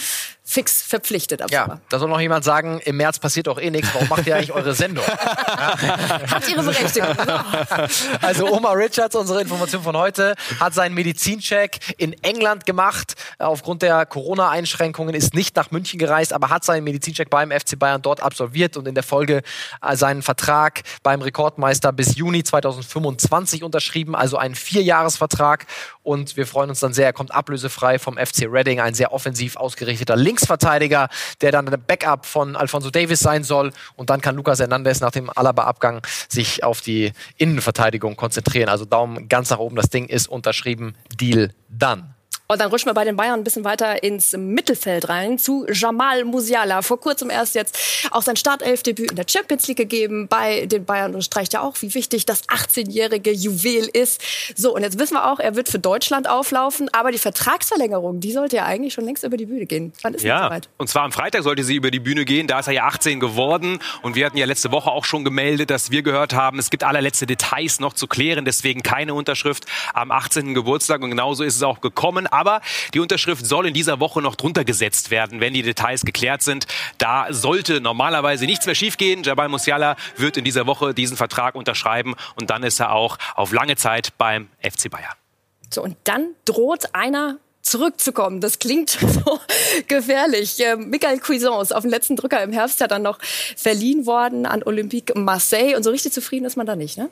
fix 0.45 0.83
verpflichtet. 0.83 1.41
Ab 1.41 1.51
ja, 1.51 1.81
da 1.89 1.99
soll 1.99 2.09
noch 2.09 2.21
jemand 2.21 2.45
sagen, 2.45 2.81
im 2.85 2.97
März 2.99 3.19
passiert 3.19 3.47
doch 3.47 3.59
eh 3.61 3.71
nichts. 3.71 3.89
Warum 3.95 4.09
macht 4.09 4.27
ihr 4.27 4.37
eigentlich 4.37 4.53
eure 4.53 4.75
Sendung? 4.75 5.05
hat 5.07 6.49
ihre 6.49 6.63
Berechtigung. 6.63 7.09
also 8.21 8.53
Oma 8.53 8.73
Richards, 8.73 9.15
unsere 9.15 9.41
Information 9.41 9.83
von 9.83 9.97
heute, 9.97 10.35
hat 10.61 10.75
seinen 10.75 10.95
Medizincheck 10.95 11.79
in 11.97 12.13
England 12.23 12.67
gemacht. 12.67 13.15
Aufgrund 13.39 13.83
der 13.83 14.05
Corona-Einschränkungen 14.05 15.15
ist 15.15 15.33
nicht 15.33 15.57
nach 15.57 15.71
München 15.71 15.99
gereist, 15.99 16.33
aber 16.33 16.51
hat 16.51 16.65
seinen 16.65 16.85
Medizincheck 16.93 17.31
beim 17.31 17.51
FC 17.51 17.79
Bayern 17.79 18.03
dort 18.03 18.23
absolviert 18.23 18.77
und 18.77 18.87
in 18.87 18.95
der 18.95 19.03
Folge 19.03 19.43
äh, 19.81 19.97
seinen 19.97 20.23
Vertrag 20.23 20.83
beim 21.03 21.23
Rekordmeister 21.23 21.93
bis 21.93 22.17
Juni 22.17 22.45
2025 22.45 23.65
unterschrieben. 23.65 24.15
Also 24.15 24.37
ein 24.37 24.55
Vierjahresvertrag. 24.55 25.67
Und 26.03 26.37
wir 26.37 26.47
freuen 26.47 26.71
uns 26.71 26.81
dann 26.81 26.93
sehr. 26.93 27.07
Er 27.07 27.13
kommt 27.13 27.33
ablösefrei 27.33 27.99
vom 27.99 28.17
FC 28.17 28.47
Reading, 28.51 28.81
ein 28.81 28.95
sehr 28.95 29.13
offensiv 29.13 29.57
ausgerichteter 29.57 30.17
Linksverteidiger, 30.17 31.09
der 31.41 31.53
dann 31.53 31.67
der 31.67 31.77
Backup 31.77 32.27
von 32.27 32.57
Alfonso 32.57 32.91
Davis 32.91 33.21
sein 33.21 33.45
soll. 33.45 33.73
Und 33.97 34.11
dann 34.11 34.21
kann 34.21 34.37
Lucas 34.37 34.59
Hernandez 34.61 35.01
nach 35.01 35.13
dem 35.13 35.31
Alaba-Abgang 35.35 36.03
sich 36.29 36.65
auf 36.65 36.81
die 36.81 37.13
Innenverteidigung 37.39 38.17
konzentrieren. 38.17 38.69
Also 38.69 38.85
Daumen 38.85 39.29
ganz 39.29 39.51
nach 39.51 39.59
oben. 39.59 39.77
Das 39.77 39.89
Ding 39.89 40.07
ist 40.07 40.29
unterschrieben. 40.29 40.95
Deal 41.19 41.55
done. 41.69 42.15
Und 42.49 42.61
dann 42.61 42.71
rutschen 42.71 42.91
wir 42.91 42.95
bei 42.95 43.05
den 43.05 43.17
Bayern 43.17 43.41
ein 43.41 43.45
bisschen 43.45 43.65
weiter 43.65 44.03
ins 44.03 44.33
Mittelfeld 44.37 45.09
rein 45.09 45.39
zu 45.39 45.67
Jamal 45.73 46.25
Musiala. 46.25 46.83
Vor 46.83 47.01
kurzem 47.01 47.31
erst 47.31 47.55
jetzt 47.55 47.79
auch 48.11 48.23
sein 48.23 48.37
Startelfdebüt 48.37 49.11
in 49.11 49.17
der 49.17 49.27
Champions 49.29 49.67
League 49.69 49.79
gegeben 49.79 50.29
bei 50.29 50.67
den 50.67 50.85
Bayern 50.85 51.15
und 51.15 51.23
streicht 51.23 51.55
ja 51.55 51.61
auch, 51.61 51.77
wie 51.81 51.95
wichtig 51.95 52.27
das 52.27 52.49
18-jährige 52.49 53.33
Juwel 53.33 53.89
ist. 53.93 54.21
So, 54.55 54.75
und 54.75 54.83
jetzt 54.83 54.99
wissen 54.99 55.15
wir 55.15 55.31
auch, 55.31 55.39
er 55.39 55.57
wird 55.57 55.69
für 55.69 55.79
Deutschland 55.79 56.29
auflaufen, 56.29 56.89
aber 56.93 57.11
die 57.13 57.19
Vertragsverlängerung, 57.19 58.21
die 58.21 58.33
sollte 58.33 58.57
ja 58.57 58.65
eigentlich 58.65 58.93
schon 58.93 59.05
längst 59.05 59.25
über 59.25 59.37
die 59.37 59.47
Bühne 59.47 59.67
gehen. 59.67 59.93
Wann 60.03 60.15
ist 60.15 60.25
ja, 60.25 60.45
soweit? 60.45 60.69
Und 60.77 60.89
zwar 60.89 61.05
am 61.05 61.13
Freitag 61.13 61.43
sollte 61.43 61.65
sie 61.65 61.77
über 61.77 61.91
die 61.91 62.01
Bühne 62.01 62.25
gehen. 62.25 62.47
Da 62.47 62.59
ist 62.59 62.67
er 62.67 62.75
ja 62.75 62.85
18 62.85 63.21
geworden. 63.21 63.79
Und 64.03 64.15
wir 64.15 64.27
hatten 64.27 64.37
ja 64.37 64.47
letzte 64.47 64.73
Woche 64.73 64.91
auch 64.91 65.05
schon 65.05 65.25
gemeldet, 65.25 65.71
dass 65.71 65.91
wir 65.91 66.03
gehört 66.03 66.35
haben, 66.35 66.59
es 66.59 66.71
gibt 66.71 66.85
allerletzte 66.85 67.27
Details 67.27 67.81
noch 67.81 67.93
zu 67.93 68.07
klären. 68.07 68.45
Deswegen 68.45 68.83
keine 68.83 69.15
Unterschrift 69.15 69.65
am 69.95 70.11
18. 70.11 70.55
Geburtstag. 70.55 71.03
Und 71.03 71.11
genauso 71.11 71.45
ist 71.45 71.57
es 71.57 71.63
auch 71.63 71.81
gekommen. 71.81 72.27
Aber 72.27 72.42
die 72.95 73.01
Unterschrift 73.01 73.47
soll 73.47 73.67
in 73.67 73.75
dieser 73.75 74.01
Woche 74.01 74.23
noch 74.23 74.37
drunter 74.37 74.65
gesetzt 74.65 75.11
werden, 75.11 75.41
wenn 75.41 75.55
die 75.55 75.63
Details 75.63 76.03
geklärt 76.03 76.43
sind. 76.43 76.67
Da 76.99 77.27
sollte 77.31 77.81
normalerweise 77.81 78.47
nichts 78.47 78.67
mehr 78.67 78.75
schiefgehen. 78.75 79.23
Jabal 79.23 79.49
Musiala 79.49 79.97
wird 80.17 80.37
in 80.37 80.45
dieser 80.45 80.67
Woche 80.67 80.95
diesen 80.95 81.17
Vertrag 81.17 81.55
unterschreiben. 81.55 82.15
Und 82.37 82.51
dann 82.51 82.63
ist 82.63 82.81
er 82.81 82.93
auch 82.93 83.19
auf 83.35 83.53
lange 83.53 83.77
Zeit 83.77 84.17
beim 84.19 84.49
FC 84.61 84.91
Bayern. 84.91 85.15
So, 85.71 85.83
und 85.83 85.97
dann 86.05 86.35
droht 86.45 86.95
einer 86.95 87.39
zurückzukommen. 87.63 88.41
Das 88.41 88.59
klingt 88.59 88.91
so 89.01 89.41
gefährlich. 89.89 90.57
Ähm, 90.61 90.91
Michael 90.91 91.21
Cuisance 91.21 91.75
auf 91.75 91.83
dem 91.83 91.91
letzten 91.91 92.17
Drücker 92.17 92.43
im 92.43 92.53
Herbst 92.53 92.81
ja 92.81 92.89
dann 92.89 93.03
noch 93.03 93.19
verliehen 93.57 94.07
worden 94.07 94.47
an 94.47 94.63
Olympique 94.63 95.19
Marseille. 95.19 95.77
Und 95.77 95.83
so 95.83 95.91
richtig 95.91 96.13
zufrieden 96.13 96.45
ist 96.45 96.57
man 96.57 96.67
da 96.67 96.77
nicht, 96.77 96.99
ne? 96.99 97.09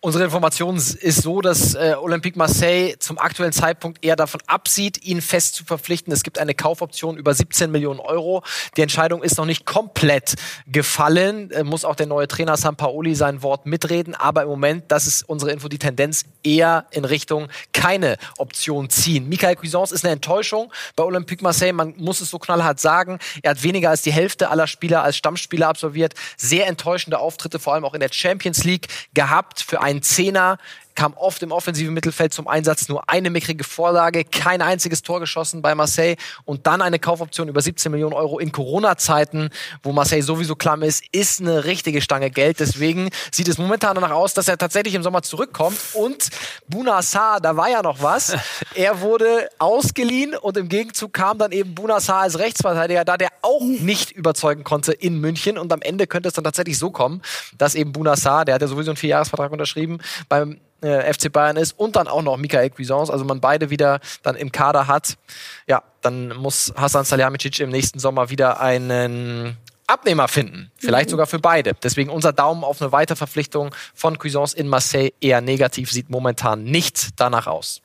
Unsere 0.00 0.24
Information 0.24 0.76
ist 0.76 1.22
so, 1.22 1.40
dass 1.40 1.74
äh, 1.74 1.94
Olympique 1.98 2.36
Marseille 2.38 2.96
zum 2.98 3.18
aktuellen 3.18 3.52
Zeitpunkt 3.52 4.04
eher 4.04 4.14
davon 4.14 4.42
absieht, 4.46 5.02
ihn 5.02 5.22
fest 5.22 5.54
zu 5.54 5.64
verpflichten. 5.64 6.12
Es 6.12 6.22
gibt 6.22 6.38
eine 6.38 6.54
Kaufoption 6.54 7.16
über 7.16 7.32
17 7.32 7.70
Millionen 7.70 7.98
Euro. 8.00 8.42
Die 8.76 8.82
Entscheidung 8.82 9.22
ist 9.22 9.38
noch 9.38 9.46
nicht 9.46 9.64
komplett 9.64 10.34
gefallen. 10.66 11.50
Äh, 11.50 11.64
muss 11.64 11.86
auch 11.86 11.96
der 11.96 12.06
neue 12.06 12.28
Trainer 12.28 12.58
Sampaoli 12.58 13.14
sein 13.14 13.42
Wort 13.42 13.64
mitreden. 13.64 14.14
Aber 14.14 14.42
im 14.42 14.48
Moment, 14.48 14.84
das 14.88 15.06
ist 15.06 15.22
unsere 15.22 15.50
Info, 15.50 15.68
die 15.68 15.78
Tendenz 15.78 16.26
eher 16.44 16.86
in 16.90 17.06
Richtung 17.06 17.48
keine 17.72 18.18
Option 18.36 18.90
ziehen. 18.90 19.28
Michael 19.30 19.56
Cuisance 19.56 19.94
ist 19.94 20.04
eine 20.04 20.12
Enttäuschung 20.12 20.72
bei 20.94 21.04
Olympique 21.04 21.42
Marseille. 21.42 21.72
Man 21.72 21.94
muss 21.96 22.20
es 22.20 22.28
so 22.28 22.38
knallhart 22.38 22.80
sagen. 22.80 23.18
Er 23.42 23.52
hat 23.52 23.62
weniger 23.62 23.88
als 23.90 24.02
die 24.02 24.12
Hälfte 24.12 24.50
aller 24.50 24.66
Spieler 24.66 25.02
als 25.02 25.16
Stammspieler 25.16 25.68
absolviert. 25.68 26.12
Sehr 26.36 26.66
enttäuschende 26.66 27.18
Auftritte, 27.18 27.58
vor 27.58 27.72
allem 27.72 27.86
auch 27.86 27.94
in 27.94 28.00
der 28.00 28.12
Champions 28.12 28.62
League 28.64 28.88
gehabt 29.14 29.62
für 29.62 29.85
ein 29.86 30.02
Zehner 30.02 30.58
kam 30.96 31.14
oft 31.14 31.42
im 31.42 31.52
offensiven 31.52 31.94
Mittelfeld 31.94 32.32
zum 32.32 32.48
Einsatz, 32.48 32.88
nur 32.88 33.08
eine 33.08 33.30
mickrige 33.30 33.62
Vorlage, 33.62 34.24
kein 34.24 34.62
einziges 34.62 35.02
Tor 35.02 35.20
geschossen 35.20 35.62
bei 35.62 35.74
Marseille 35.74 36.16
und 36.44 36.66
dann 36.66 36.82
eine 36.82 36.98
Kaufoption 36.98 37.48
über 37.48 37.60
17 37.60 37.92
Millionen 37.92 38.14
Euro 38.14 38.38
in 38.38 38.50
Corona-Zeiten, 38.50 39.50
wo 39.82 39.92
Marseille 39.92 40.22
sowieso 40.22 40.56
klamm 40.56 40.82
ist, 40.82 41.04
ist 41.12 41.40
eine 41.40 41.64
richtige 41.64 42.00
Stange 42.00 42.30
Geld. 42.30 42.60
Deswegen 42.60 43.10
sieht 43.30 43.48
es 43.48 43.58
momentan 43.58 43.94
danach 43.94 44.10
aus, 44.10 44.34
dass 44.34 44.48
er 44.48 44.58
tatsächlich 44.58 44.94
im 44.94 45.02
Sommer 45.02 45.22
zurückkommt 45.22 45.78
und 45.92 46.30
Bunassar, 46.68 47.40
da 47.40 47.56
war 47.56 47.70
ja 47.70 47.82
noch 47.82 48.02
was. 48.02 48.36
Er 48.74 49.00
wurde 49.00 49.48
ausgeliehen 49.58 50.36
und 50.36 50.56
im 50.58 50.68
Gegenzug 50.68 51.14
kam 51.14 51.38
dann 51.38 51.50
eben 51.50 51.74
Bunassar 51.74 52.22
als 52.22 52.38
Rechtsverteidiger 52.38 53.06
da, 53.06 53.16
der 53.16 53.30
auch 53.40 53.62
nicht 53.62 54.10
überzeugen 54.12 54.64
konnte 54.64 54.92
in 54.92 55.18
München 55.18 55.56
und 55.56 55.72
am 55.72 55.80
Ende 55.80 56.06
könnte 56.06 56.28
es 56.28 56.34
dann 56.34 56.44
tatsächlich 56.44 56.78
so 56.78 56.90
kommen, 56.90 57.22
dass 57.56 57.74
eben 57.74 57.92
Bunassar, 57.92 58.44
der 58.44 58.56
hat 58.56 58.62
ja 58.62 58.68
sowieso 58.68 58.90
einen 58.90 58.98
Vierjahresvertrag 58.98 59.50
unterschrieben, 59.50 59.98
beim 60.28 60.58
äh, 60.82 61.12
FC 61.12 61.32
Bayern 61.32 61.56
ist 61.56 61.78
und 61.78 61.96
dann 61.96 62.08
auch 62.08 62.22
noch 62.22 62.36
Michael 62.36 62.70
Cuisance, 62.70 63.12
also 63.12 63.24
man 63.24 63.40
beide 63.40 63.70
wieder 63.70 64.00
dann 64.22 64.36
im 64.36 64.52
Kader 64.52 64.86
hat, 64.86 65.16
ja, 65.66 65.82
dann 66.02 66.36
muss 66.36 66.72
Hasan 66.76 67.04
Salihamidzic 67.04 67.60
im 67.60 67.70
nächsten 67.70 67.98
Sommer 67.98 68.30
wieder 68.30 68.60
einen 68.60 69.56
Abnehmer 69.86 70.28
finden. 70.28 70.70
Vielleicht 70.76 71.08
mhm. 71.08 71.12
sogar 71.12 71.26
für 71.26 71.38
beide. 71.38 71.74
Deswegen 71.82 72.10
unser 72.10 72.32
Daumen 72.32 72.64
auf 72.64 72.82
eine 72.82 72.92
Weiterverpflichtung 72.92 73.74
von 73.94 74.18
Cuisance 74.18 74.56
in 74.56 74.68
Marseille 74.68 75.10
eher 75.20 75.40
negativ, 75.40 75.92
sieht 75.92 76.10
momentan 76.10 76.64
nicht 76.64 77.10
danach 77.16 77.46
aus. 77.46 77.82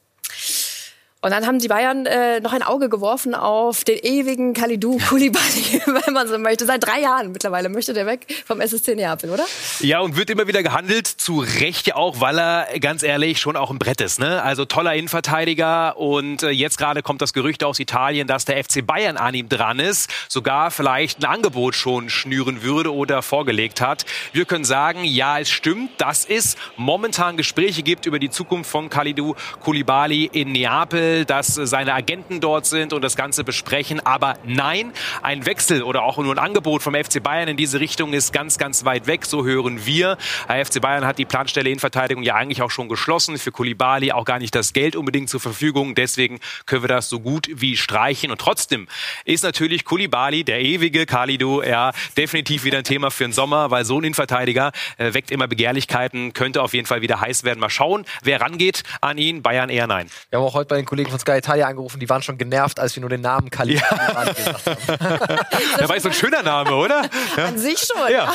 Und 1.23 1.29
dann 1.29 1.45
haben 1.45 1.59
die 1.59 1.67
Bayern 1.67 2.07
äh, 2.07 2.39
noch 2.39 2.51
ein 2.51 2.63
Auge 2.63 2.89
geworfen 2.89 3.35
auf 3.35 3.83
den 3.83 3.99
ewigen 3.99 4.55
Kalidou 4.55 4.97
Koulibaly, 4.97 5.79
wenn 6.05 6.15
man 6.15 6.27
so 6.27 6.39
möchte. 6.39 6.65
Seit 6.65 6.83
drei 6.83 6.99
Jahren 7.01 7.31
mittlerweile 7.31 7.69
möchte 7.69 7.93
der 7.93 8.07
weg 8.07 8.25
vom 8.43 8.59
SSC 8.59 8.95
Neapel, 8.95 9.29
oder? 9.29 9.45
Ja, 9.81 9.99
und 9.99 10.17
wird 10.17 10.31
immer 10.31 10.47
wieder 10.47 10.63
gehandelt, 10.63 11.05
zu 11.05 11.41
Recht 11.41 11.85
ja 11.85 11.95
auch, 11.95 12.21
weil 12.21 12.39
er, 12.39 12.79
ganz 12.79 13.03
ehrlich, 13.03 13.39
schon 13.39 13.55
auch 13.55 13.69
ein 13.69 13.77
Brett 13.77 14.01
ist. 14.01 14.19
Ne? 14.19 14.41
Also 14.41 14.65
toller 14.65 14.95
Innenverteidiger 14.95 15.95
und 15.95 16.41
äh, 16.41 16.49
jetzt 16.49 16.79
gerade 16.79 17.03
kommt 17.03 17.21
das 17.21 17.33
Gerücht 17.33 17.63
aus 17.63 17.77
Italien, 17.77 18.25
dass 18.25 18.45
der 18.45 18.63
FC 18.63 18.83
Bayern 18.83 19.17
an 19.17 19.35
ihm 19.35 19.47
dran 19.47 19.77
ist, 19.77 20.09
sogar 20.27 20.71
vielleicht 20.71 21.19
ein 21.19 21.25
Angebot 21.25 21.75
schon 21.75 22.09
schnüren 22.09 22.63
würde 22.63 22.91
oder 22.91 23.21
vorgelegt 23.21 23.79
hat. 23.79 24.05
Wir 24.33 24.45
können 24.45 24.65
sagen, 24.65 25.03
ja, 25.03 25.37
es 25.37 25.51
stimmt, 25.51 26.01
dass 26.01 26.25
es 26.25 26.55
momentan 26.77 27.37
Gespräche 27.37 27.83
gibt 27.83 28.07
über 28.07 28.17
die 28.17 28.31
Zukunft 28.31 28.71
von 28.71 28.89
Kalidou 28.89 29.35
Koulibaly 29.59 30.27
in 30.33 30.51
Neapel 30.51 31.10
dass 31.25 31.55
seine 31.55 31.93
Agenten 31.93 32.39
dort 32.41 32.65
sind 32.65 32.93
und 32.93 33.01
das 33.01 33.15
Ganze 33.15 33.43
besprechen. 33.43 33.99
Aber 34.05 34.35
nein, 34.43 34.91
ein 35.21 35.45
Wechsel 35.45 35.83
oder 35.83 36.03
auch 36.03 36.17
nur 36.17 36.33
ein 36.33 36.39
Angebot 36.39 36.81
vom 36.81 36.95
FC 36.95 37.21
Bayern 37.21 37.47
in 37.47 37.57
diese 37.57 37.79
Richtung 37.79 38.13
ist 38.13 38.33
ganz, 38.33 38.57
ganz 38.57 38.85
weit 38.85 39.07
weg. 39.07 39.25
So 39.25 39.45
hören 39.45 39.85
wir. 39.85 40.17
Der 40.47 40.65
FC 40.65 40.81
Bayern 40.81 41.05
hat 41.05 41.17
die 41.17 41.25
Planstelle 41.25 41.69
in 41.69 41.79
Verteidigung 41.79 42.23
ja 42.23 42.35
eigentlich 42.35 42.61
auch 42.61 42.71
schon 42.71 42.89
geschlossen. 42.89 43.37
Für 43.37 43.51
Kulibali 43.51 44.11
auch 44.11 44.25
gar 44.25 44.39
nicht 44.39 44.55
das 44.55 44.73
Geld 44.73 44.95
unbedingt 44.95 45.29
zur 45.29 45.39
Verfügung. 45.39 45.95
Deswegen 45.95 46.39
können 46.65 46.83
wir 46.83 46.89
das 46.89 47.09
so 47.09 47.19
gut 47.19 47.49
wie 47.53 47.77
streichen. 47.77 48.31
Und 48.31 48.39
trotzdem 48.39 48.87
ist 49.25 49.43
natürlich 49.43 49.85
Kulibali, 49.85 50.43
der 50.43 50.61
ewige 50.61 51.05
Kalidu, 51.05 51.61
ja, 51.61 51.91
definitiv 52.17 52.63
wieder 52.63 52.79
ein 52.79 52.83
Thema 52.83 53.11
für 53.11 53.25
den 53.25 53.33
Sommer, 53.33 53.71
weil 53.71 53.85
so 53.85 53.97
ein 53.99 54.03
Innenverteidiger 54.03 54.71
äh, 54.97 55.13
weckt 55.13 55.31
immer 55.31 55.47
Begehrlichkeiten, 55.47 56.33
könnte 56.33 56.61
auf 56.61 56.73
jeden 56.73 56.87
Fall 56.87 57.01
wieder 57.01 57.21
heiß 57.21 57.43
werden. 57.43 57.59
Mal 57.59 57.69
schauen, 57.69 58.05
wer 58.23 58.41
rangeht 58.41 58.83
an 59.01 59.17
ihn. 59.17 59.41
Bayern 59.41 59.69
eher 59.69 59.87
nein. 59.87 60.09
Wir 60.29 60.39
haben 60.39 60.45
auch 60.45 60.53
heute 60.53 60.67
bei 60.67 60.75
den 60.77 60.85
Kollegen 60.85 61.00
Kollegen 61.01 61.09
von 61.09 61.19
Sky 61.19 61.37
Italia 61.37 61.67
angerufen, 61.67 61.99
die 61.99 62.09
waren 62.09 62.21
schon 62.21 62.37
genervt, 62.37 62.79
als 62.79 62.95
wir 62.95 63.01
nur 63.01 63.09
den 63.09 63.21
Namen 63.21 63.49
Kali 63.49 63.75
ja. 63.75 64.33
gesagt 64.33 64.65
haben. 64.67 64.77
Der 65.79 65.89
war 65.89 65.99
so 65.99 66.09
ein 66.09 66.13
schöner 66.13 66.43
Name, 66.43 66.75
oder? 66.75 67.09
Ja. 67.35 67.45
An 67.45 67.57
sich 67.57 67.79
schon. 67.79 68.11
Ja. 68.11 68.31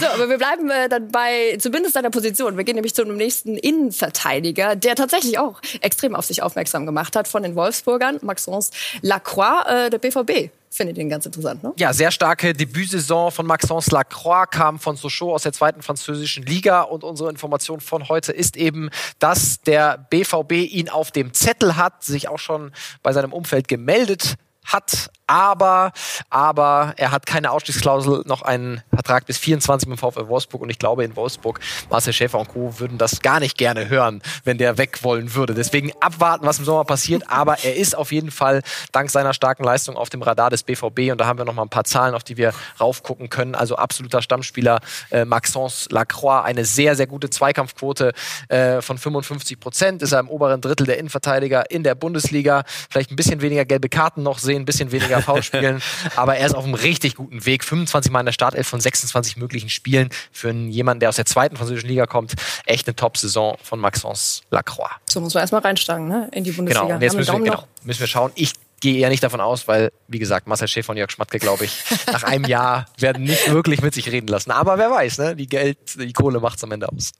so, 0.00 0.06
aber 0.06 0.28
wir 0.28 0.38
bleiben 0.38 0.70
äh, 0.70 0.88
dann 0.88 1.10
bei 1.10 1.58
zumindest 1.60 1.96
einer 1.96 2.10
Position. 2.10 2.56
Wir 2.56 2.64
gehen 2.64 2.76
nämlich 2.76 2.94
zu 2.94 3.02
einem 3.02 3.16
nächsten 3.16 3.56
Innenverteidiger, 3.56 4.76
der 4.76 4.94
tatsächlich 4.94 5.38
auch 5.38 5.60
extrem 5.80 6.14
auf 6.14 6.24
sich 6.24 6.42
aufmerksam 6.42 6.86
gemacht 6.86 7.14
hat 7.14 7.28
von 7.28 7.42
den 7.42 7.54
Wolfsburgern, 7.54 8.18
Maxence 8.22 8.70
Lacroix, 9.02 9.66
äh, 9.66 9.90
der 9.90 9.98
BVB 9.98 10.50
finde 10.76 10.94
den 10.94 11.08
ganz 11.08 11.26
interessant, 11.26 11.62
ne? 11.62 11.72
Ja, 11.78 11.92
sehr 11.92 12.10
starke 12.10 12.52
Debütsaison 12.52 13.30
von 13.30 13.46
Maxence 13.46 13.90
Lacroix 13.90 14.50
kam 14.50 14.78
von 14.78 14.96
Sochaux 14.96 15.34
aus 15.34 15.42
der 15.42 15.52
zweiten 15.52 15.82
französischen 15.82 16.44
Liga 16.44 16.82
und 16.82 17.04
unsere 17.04 17.30
Information 17.30 17.80
von 17.80 18.08
heute 18.08 18.32
ist 18.32 18.56
eben, 18.56 18.90
dass 19.18 19.60
der 19.62 20.06
BVB 20.10 20.52
ihn 20.52 20.88
auf 20.88 21.10
dem 21.10 21.32
Zettel 21.32 21.76
hat, 21.76 22.04
sich 22.04 22.28
auch 22.28 22.38
schon 22.38 22.72
bei 23.02 23.12
seinem 23.12 23.32
Umfeld 23.32 23.68
gemeldet 23.68 24.36
hat, 24.72 25.10
aber, 25.28 25.92
aber 26.30 26.94
er 26.96 27.10
hat 27.10 27.26
keine 27.26 27.50
Ausstiegsklausel, 27.50 28.22
noch 28.24 28.42
einen 28.42 28.82
Vertrag 28.92 29.26
bis 29.26 29.36
24 29.38 29.88
mit 29.88 30.00
VfL 30.00 30.28
Wolfsburg 30.28 30.62
und 30.62 30.70
ich 30.70 30.78
glaube 30.78 31.04
in 31.04 31.16
Wolfsburg, 31.16 31.60
Marcel 31.90 32.14
Schäfer 32.14 32.38
und 32.38 32.48
Co. 32.48 32.80
würden 32.80 32.96
das 32.96 33.20
gar 33.20 33.38
nicht 33.38 33.58
gerne 33.58 33.90
hören, 33.90 34.22
wenn 34.44 34.56
der 34.56 34.78
weg 34.78 35.04
wollen 35.04 35.34
würde. 35.34 35.52
Deswegen 35.52 35.92
abwarten, 36.00 36.46
was 36.46 36.58
im 36.58 36.64
Sommer 36.64 36.84
passiert, 36.84 37.24
aber 37.30 37.62
er 37.62 37.76
ist 37.76 37.96
auf 37.96 38.10
jeden 38.10 38.30
Fall 38.30 38.62
dank 38.90 39.10
seiner 39.10 39.34
starken 39.34 39.64
Leistung 39.64 39.96
auf 39.96 40.08
dem 40.08 40.22
Radar 40.22 40.48
des 40.48 40.62
BVB 40.62 41.12
und 41.12 41.18
da 41.18 41.26
haben 41.26 41.38
wir 41.38 41.44
noch 41.44 41.54
mal 41.54 41.62
ein 41.62 41.68
paar 41.68 41.84
Zahlen, 41.84 42.14
auf 42.14 42.24
die 42.24 42.38
wir 42.38 42.54
raufgucken 42.80 43.28
können. 43.28 43.54
Also 43.54 43.76
absoluter 43.76 44.22
Stammspieler 44.22 44.80
äh, 45.10 45.26
Maxence 45.26 45.88
Lacroix, 45.90 46.44
eine 46.44 46.64
sehr, 46.64 46.96
sehr 46.96 47.06
gute 47.06 47.28
Zweikampfquote 47.28 48.12
äh, 48.48 48.80
von 48.80 48.96
55 48.96 49.60
Prozent, 49.60 50.02
ist 50.02 50.12
er 50.12 50.20
im 50.20 50.30
oberen 50.30 50.62
Drittel 50.62 50.86
der 50.86 50.98
Innenverteidiger 50.98 51.70
in 51.70 51.82
der 51.82 51.94
Bundesliga, 51.94 52.64
vielleicht 52.88 53.10
ein 53.10 53.16
bisschen 53.16 53.42
weniger 53.42 53.66
gelbe 53.66 53.90
Karten 53.90 54.22
noch 54.22 54.38
sehen, 54.38 54.57
ein 54.58 54.64
bisschen 54.64 54.92
weniger 54.92 55.22
KV 55.22 55.42
spielen. 55.42 55.82
aber 56.16 56.36
er 56.36 56.46
ist 56.46 56.54
auf 56.54 56.64
einem 56.64 56.74
richtig 56.74 57.16
guten 57.16 57.44
Weg. 57.46 57.64
25 57.64 58.12
Mal 58.12 58.20
in 58.20 58.26
der 58.26 58.32
Startelf 58.32 58.66
von 58.66 58.80
26 58.80 59.36
möglichen 59.36 59.68
Spielen. 59.68 60.10
Für 60.32 60.52
jemanden, 60.52 61.00
der 61.00 61.08
aus 61.08 61.16
der 61.16 61.26
zweiten 61.26 61.56
französischen 61.56 61.88
Liga 61.88 62.06
kommt, 62.06 62.34
echt 62.66 62.86
eine 62.86 62.96
Top-Saison 62.96 63.56
von 63.62 63.80
Maxence 63.80 64.42
Lacroix. 64.50 64.90
So 65.06 65.20
muss 65.20 65.34
man 65.34 65.42
erstmal 65.42 65.62
reinsteigen, 65.62 66.08
ne? 66.08 66.28
In 66.32 66.44
die 66.44 66.52
Bundesliga. 66.52 66.84
Genau, 66.84 66.96
und 66.96 67.02
jetzt 67.02 67.16
müssen 67.16 67.32
wir, 67.32 67.44
genau, 67.44 67.64
müssen 67.84 68.00
wir 68.00 68.06
schauen. 68.06 68.32
Ich 68.34 68.52
gehe 68.80 68.98
eher 68.98 69.08
nicht 69.08 69.22
davon 69.22 69.40
aus, 69.40 69.68
weil, 69.68 69.92
wie 70.06 70.18
gesagt, 70.18 70.46
Marcel 70.46 70.68
Schäfer 70.68 70.90
und 70.90 70.96
Jörg 70.96 71.10
Schmatke, 71.10 71.38
glaube 71.38 71.64
ich, 71.64 71.82
nach 72.06 72.22
einem 72.22 72.44
Jahr 72.44 72.86
werden 72.98 73.24
nicht 73.24 73.50
wirklich 73.50 73.82
mit 73.82 73.94
sich 73.94 74.10
reden 74.10 74.28
lassen. 74.28 74.50
Aber 74.50 74.78
wer 74.78 74.90
weiß, 74.90 75.18
ne? 75.18 75.36
Die 75.36 75.46
Geld, 75.46 75.78
die 75.96 76.12
Kohle 76.12 76.40
macht's 76.40 76.62
am 76.64 76.72
Ende 76.72 76.88
aus. 76.88 77.12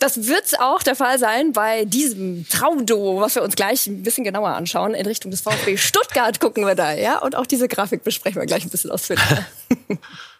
Das 0.00 0.26
wird 0.26 0.60
auch 0.60 0.82
der 0.82 0.96
Fall 0.96 1.18
sein 1.18 1.52
bei 1.52 1.84
diesem 1.84 2.46
Traumduo, 2.48 3.20
was 3.20 3.34
wir 3.34 3.42
uns 3.42 3.56
gleich 3.56 3.86
ein 3.86 4.02
bisschen 4.02 4.24
genauer 4.24 4.50
anschauen. 4.50 4.94
In 4.94 5.06
Richtung 5.06 5.30
des 5.30 5.40
VfB 5.40 5.76
Stuttgart 5.76 6.40
gucken 6.40 6.66
wir 6.66 6.74
da, 6.74 6.92
ja? 6.92 7.18
Und 7.18 7.36
auch 7.36 7.46
diese 7.46 7.68
Grafik 7.68 8.04
besprechen 8.04 8.40
wir 8.40 8.46
gleich 8.46 8.64
ein 8.64 8.70
bisschen 8.70 8.90
ausführlicher. 8.90 9.46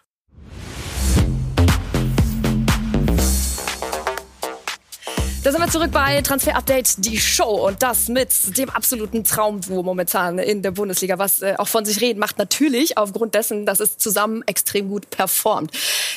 Da 5.43 5.51
sind 5.51 5.59
wir 5.59 5.67
zurück 5.67 5.91
bei 5.91 6.21
Transfer 6.21 6.55
Update, 6.55 7.03
die 7.05 7.19
Show 7.19 7.67
und 7.67 7.83
das 7.83 8.07
mit 8.07 8.57
dem 8.57 8.69
absoluten 8.69 9.25
Traumduo 9.25 9.83
momentan 9.83 10.39
in 10.39 10.61
der 10.61 10.71
Bundesliga, 10.71 11.19
was 11.19 11.41
äh, 11.41 11.55
auch 11.57 11.67
von 11.67 11.83
sich 11.83 11.99
reden 11.99 12.17
macht. 12.21 12.37
Natürlich 12.37 12.97
aufgrund 12.97 13.35
dessen, 13.35 13.65
dass 13.65 13.81
es 13.81 13.97
zusammen 13.97 14.41
extrem 14.45 14.87
gut 14.87 15.09
performt. 15.09 15.71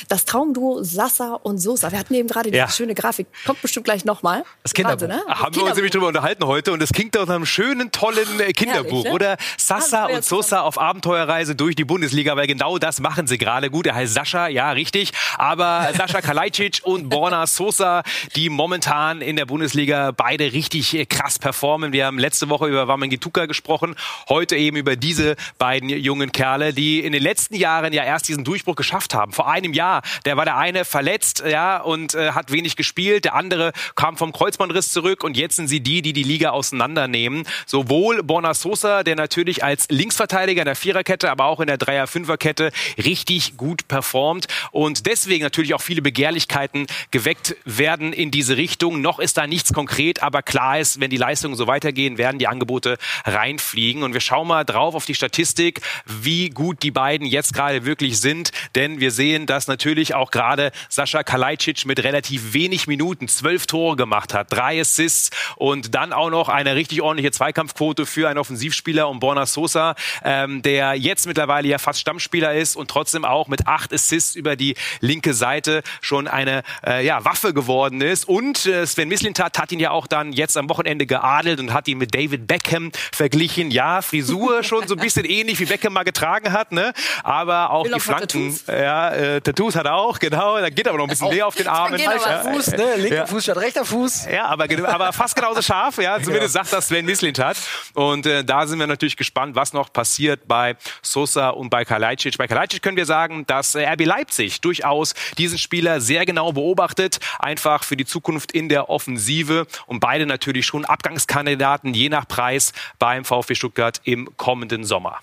Das 0.07 0.23
Traumduo 0.23 0.81
Sasa 0.81 1.33
und 1.43 1.57
Sosa. 1.57 1.91
Wir 1.91 1.99
hatten 1.99 2.13
eben 2.13 2.29
gerade 2.29 2.55
Ja. 2.55 2.67
diese 2.67 2.77
schöne 2.77 2.95
Grafik. 2.95 3.27
Kommt 3.45 3.61
bestimmt 3.61 3.83
gleich 3.83 4.05
nochmal. 4.05 4.45
Das 4.63 4.73
Kinderbuch. 4.73 5.09
ne? 5.09 5.21
Haben 5.27 5.55
wir 5.57 5.63
uns 5.65 5.75
nämlich 5.75 5.91
drüber 5.91 6.07
unterhalten 6.07 6.45
heute 6.45 6.71
und 6.71 6.81
es 6.81 6.93
klingt 6.93 7.13
nach 7.15 7.27
einem 7.27 7.45
schönen, 7.45 7.91
tollen 7.91 8.39
äh, 8.39 8.53
Kinderbuch, 8.53 9.03
Herrlich, 9.03 9.03
ne? 9.03 9.11
oder? 9.11 9.37
Sasa 9.57 10.05
und 10.05 10.23
Sosa 10.23 10.61
auf 10.61 10.79
Abenteuerreise 10.79 11.53
durch 11.53 11.75
die 11.75 11.83
Bundesliga, 11.83 12.37
weil 12.37 12.47
genau 12.47 12.77
das 12.77 13.01
machen 13.01 13.27
sie 13.27 13.37
gerade 13.37 13.69
gut. 13.69 13.87
Er 13.87 13.95
heißt 13.95 14.13
Sascha, 14.13 14.47
ja, 14.47 14.71
richtig. 14.71 15.11
Aber 15.37 15.89
Sascha 15.97 16.21
Kalajdzic 16.21 16.79
und 16.83 17.09
Borna 17.09 17.45
Sosa, 17.45 18.03
die 18.37 18.47
momentan 18.49 19.16
in 19.21 19.35
der 19.35 19.45
Bundesliga 19.45 20.11
beide 20.11 20.53
richtig 20.53 20.93
äh, 20.95 21.05
krass 21.05 21.39
performen. 21.39 21.93
Wir 21.93 22.05
haben 22.05 22.19
letzte 22.19 22.49
Woche 22.49 22.67
über 22.67 22.87
Wamangituka 22.87 23.45
gesprochen, 23.45 23.95
heute 24.29 24.55
eben 24.55 24.77
über 24.77 24.95
diese 24.95 25.35
beiden 25.57 25.89
jungen 25.89 26.31
Kerle, 26.31 26.73
die 26.73 26.99
in 27.01 27.13
den 27.13 27.23
letzten 27.23 27.55
Jahren 27.55 27.93
ja 27.93 28.03
erst 28.03 28.27
diesen 28.27 28.43
Durchbruch 28.43 28.75
geschafft 28.75 29.13
haben. 29.13 29.31
Vor 29.31 29.49
einem 29.49 29.73
Jahr, 29.73 30.01
der 30.25 30.37
war 30.37 30.45
der 30.45 30.57
eine 30.57 30.85
verletzt, 30.85 31.43
ja, 31.47 31.77
und 31.77 32.15
äh, 32.15 32.31
hat 32.31 32.51
wenig 32.51 32.75
gespielt. 32.75 33.25
Der 33.25 33.35
andere 33.35 33.71
kam 33.95 34.17
vom 34.17 34.31
Kreuzbandriss 34.31 34.91
zurück 34.91 35.23
und 35.23 35.37
jetzt 35.37 35.55
sind 35.55 35.67
sie 35.67 35.79
die, 35.79 36.01
die 36.01 36.13
die 36.13 36.23
Liga 36.23 36.51
auseinandernehmen. 36.51 37.47
Sowohl 37.65 38.23
Borna 38.23 38.53
Sosa, 38.53 39.03
der 39.03 39.15
natürlich 39.15 39.63
als 39.63 39.87
Linksverteidiger 39.89 40.61
in 40.61 40.65
der 40.65 40.75
Viererkette, 40.75 41.29
aber 41.31 41.45
auch 41.45 41.59
in 41.59 41.67
der 41.67 41.77
Dreier-Fünferkette 41.77 42.71
richtig 42.97 43.57
gut 43.57 43.87
performt 43.87 44.47
und 44.71 45.05
deswegen 45.05 45.43
natürlich 45.43 45.73
auch 45.73 45.81
viele 45.81 46.01
Begehrlichkeiten 46.01 46.87
geweckt 47.11 47.55
werden 47.65 48.13
in 48.13 48.31
diese 48.31 48.57
Richtung. 48.57 49.01
Noch 49.07 49.19
ist 49.19 49.37
da 49.37 49.47
nichts 49.47 49.71
konkret, 49.71 50.21
aber 50.21 50.41
klar 50.41 50.79
ist, 50.79 50.99
wenn 50.99 51.09
die 51.09 51.15
Leistungen 51.15 51.55
so 51.55 51.65
weitergehen, 51.65 52.17
werden 52.17 52.39
die 52.39 52.47
Angebote 52.49 52.97
reinfliegen. 53.23 54.03
Und 54.03 54.11
wir 54.11 54.19
schauen 54.19 54.49
mal 54.49 54.65
drauf 54.65 54.95
auf 54.95 55.05
die 55.05 55.15
Statistik, 55.15 55.79
wie 56.05 56.49
gut 56.49 56.83
die 56.83 56.91
beiden 56.91 57.25
jetzt 57.25 57.53
gerade 57.53 57.85
wirklich 57.85 58.19
sind. 58.19 58.51
Denn 58.75 58.99
wir 58.99 59.11
sehen, 59.11 59.45
dass 59.45 59.67
natürlich 59.67 60.13
auch 60.13 60.29
gerade 60.29 60.73
Sascha 60.89 61.23
Kalajdzic 61.23 61.85
mit 61.85 62.03
relativ 62.03 62.51
wenig 62.51 62.87
Minuten 62.87 63.29
zwölf 63.29 63.65
Tore 63.65 63.95
gemacht 63.95 64.33
hat, 64.33 64.51
drei 64.51 64.81
Assists 64.81 65.29
und 65.55 65.95
dann 65.95 66.11
auch 66.11 66.29
noch 66.29 66.49
eine 66.49 66.75
richtig 66.75 67.01
ordentliche 67.01 67.31
Zweikampfquote 67.31 68.05
für 68.05 68.27
einen 68.27 68.39
Offensivspieler 68.39 69.07
und 69.07 69.21
Borna 69.21 69.45
Sosa, 69.45 69.95
ähm, 70.25 70.61
der 70.63 70.95
jetzt 70.95 71.27
mittlerweile 71.27 71.69
ja 71.69 71.77
fast 71.77 72.01
Stammspieler 72.01 72.55
ist 72.55 72.75
und 72.75 72.91
trotzdem 72.91 73.23
auch 73.23 73.47
mit 73.47 73.67
acht 73.67 73.93
Assists 73.93 74.35
über 74.35 74.57
die 74.57 74.75
linke 74.99 75.33
Seite 75.33 75.81
schon 76.01 76.27
eine 76.27 76.63
äh, 76.85 77.05
ja, 77.05 77.23
Waffe 77.23 77.53
geworden 77.53 78.01
ist. 78.01 78.27
Und 78.27 78.65
äh, 78.65 78.85
Sven 78.97 79.09
Mislintat 79.09 79.59
hat 79.59 79.71
ihn 79.71 79.79
ja 79.79 79.91
auch 79.91 80.07
dann 80.07 80.33
jetzt 80.33 80.57
am 80.57 80.67
Wochenende 80.71 81.05
geadelt 81.05 81.59
und 81.59 81.71
hat 81.71 81.87
ihn 81.87 81.99
mit 81.99 82.15
David 82.15 82.47
Beckham 82.47 82.91
verglichen. 83.11 83.69
Ja, 83.69 84.01
Frisur 84.01 84.63
schon 84.63 84.87
so 84.87 84.95
ein 84.95 84.99
bisschen 84.99 85.23
ähnlich 85.23 85.59
wie 85.59 85.65
Beckham 85.65 85.93
mal 85.93 86.01
getragen 86.01 86.51
hat, 86.51 86.71
ne? 86.71 86.93
Aber 87.23 87.69
auch 87.69 87.85
Will 87.85 87.93
die 87.93 87.99
Flanken. 87.99 88.27
Tattoos. 88.27 88.63
Ja, 88.65 89.13
äh, 89.13 89.39
Tattoos 89.39 89.75
hat 89.75 89.85
er 89.85 89.93
auch, 89.93 90.17
genau. 90.17 90.59
Da 90.59 90.71
geht 90.71 90.87
aber 90.87 90.97
noch 90.97 91.05
ein 91.05 91.11
bisschen 91.11 91.29
näher 91.29 91.45
auf 91.45 91.53
den 91.53 91.67
Armen. 91.67 92.01
aber. 92.01 92.15
Ja, 92.15 92.39
Fuß, 92.39 92.71
ne? 92.71 92.95
Linker 92.95 93.27
Fuß 93.27 93.43
statt 93.43 93.57
rechter 93.57 93.85
Fuß. 93.85 94.29
ja, 94.31 94.45
aber, 94.45 94.65
aber 94.89 95.13
fast 95.13 95.35
genauso 95.35 95.61
scharf, 95.61 95.97
ja. 96.01 96.19
Zumindest 96.19 96.53
sagt 96.53 96.73
das 96.73 96.87
Sven 96.87 97.05
Mislintat. 97.05 97.57
Und 97.93 98.25
äh, 98.25 98.43
da 98.43 98.65
sind 98.65 98.79
wir 98.79 98.87
natürlich 98.87 99.15
gespannt, 99.15 99.55
was 99.55 99.73
noch 99.73 99.93
passiert 99.93 100.47
bei 100.47 100.75
Sosa 101.03 101.49
und 101.49 101.69
bei 101.69 101.85
Kalajdzic. 101.85 102.35
Bei 102.39 102.47
Kalajdzic 102.47 102.81
können 102.81 102.97
wir 102.97 103.05
sagen, 103.05 103.45
dass 103.45 103.75
äh, 103.75 103.87
RB 103.87 104.05
Leipzig 104.05 104.59
durchaus 104.61 105.13
diesen 105.37 105.59
Spieler 105.59 106.01
sehr 106.01 106.25
genau 106.25 106.51
beobachtet, 106.51 107.19
einfach 107.37 107.83
für 107.83 107.95
die 107.95 108.05
Zukunft 108.05 108.53
in 108.53 108.69
der 108.69 108.86
Offensive 108.89 109.67
und 109.85 109.99
beide 109.99 110.25
natürlich 110.25 110.65
schon 110.65 110.85
Abgangskandidaten 110.85 111.93
je 111.93 112.09
nach 112.09 112.27
Preis 112.27 112.73
beim 112.99 113.25
VfB 113.25 113.55
Stuttgart 113.55 114.01
im 114.03 114.35
kommenden 114.37 114.83
Sommer. 114.83 115.19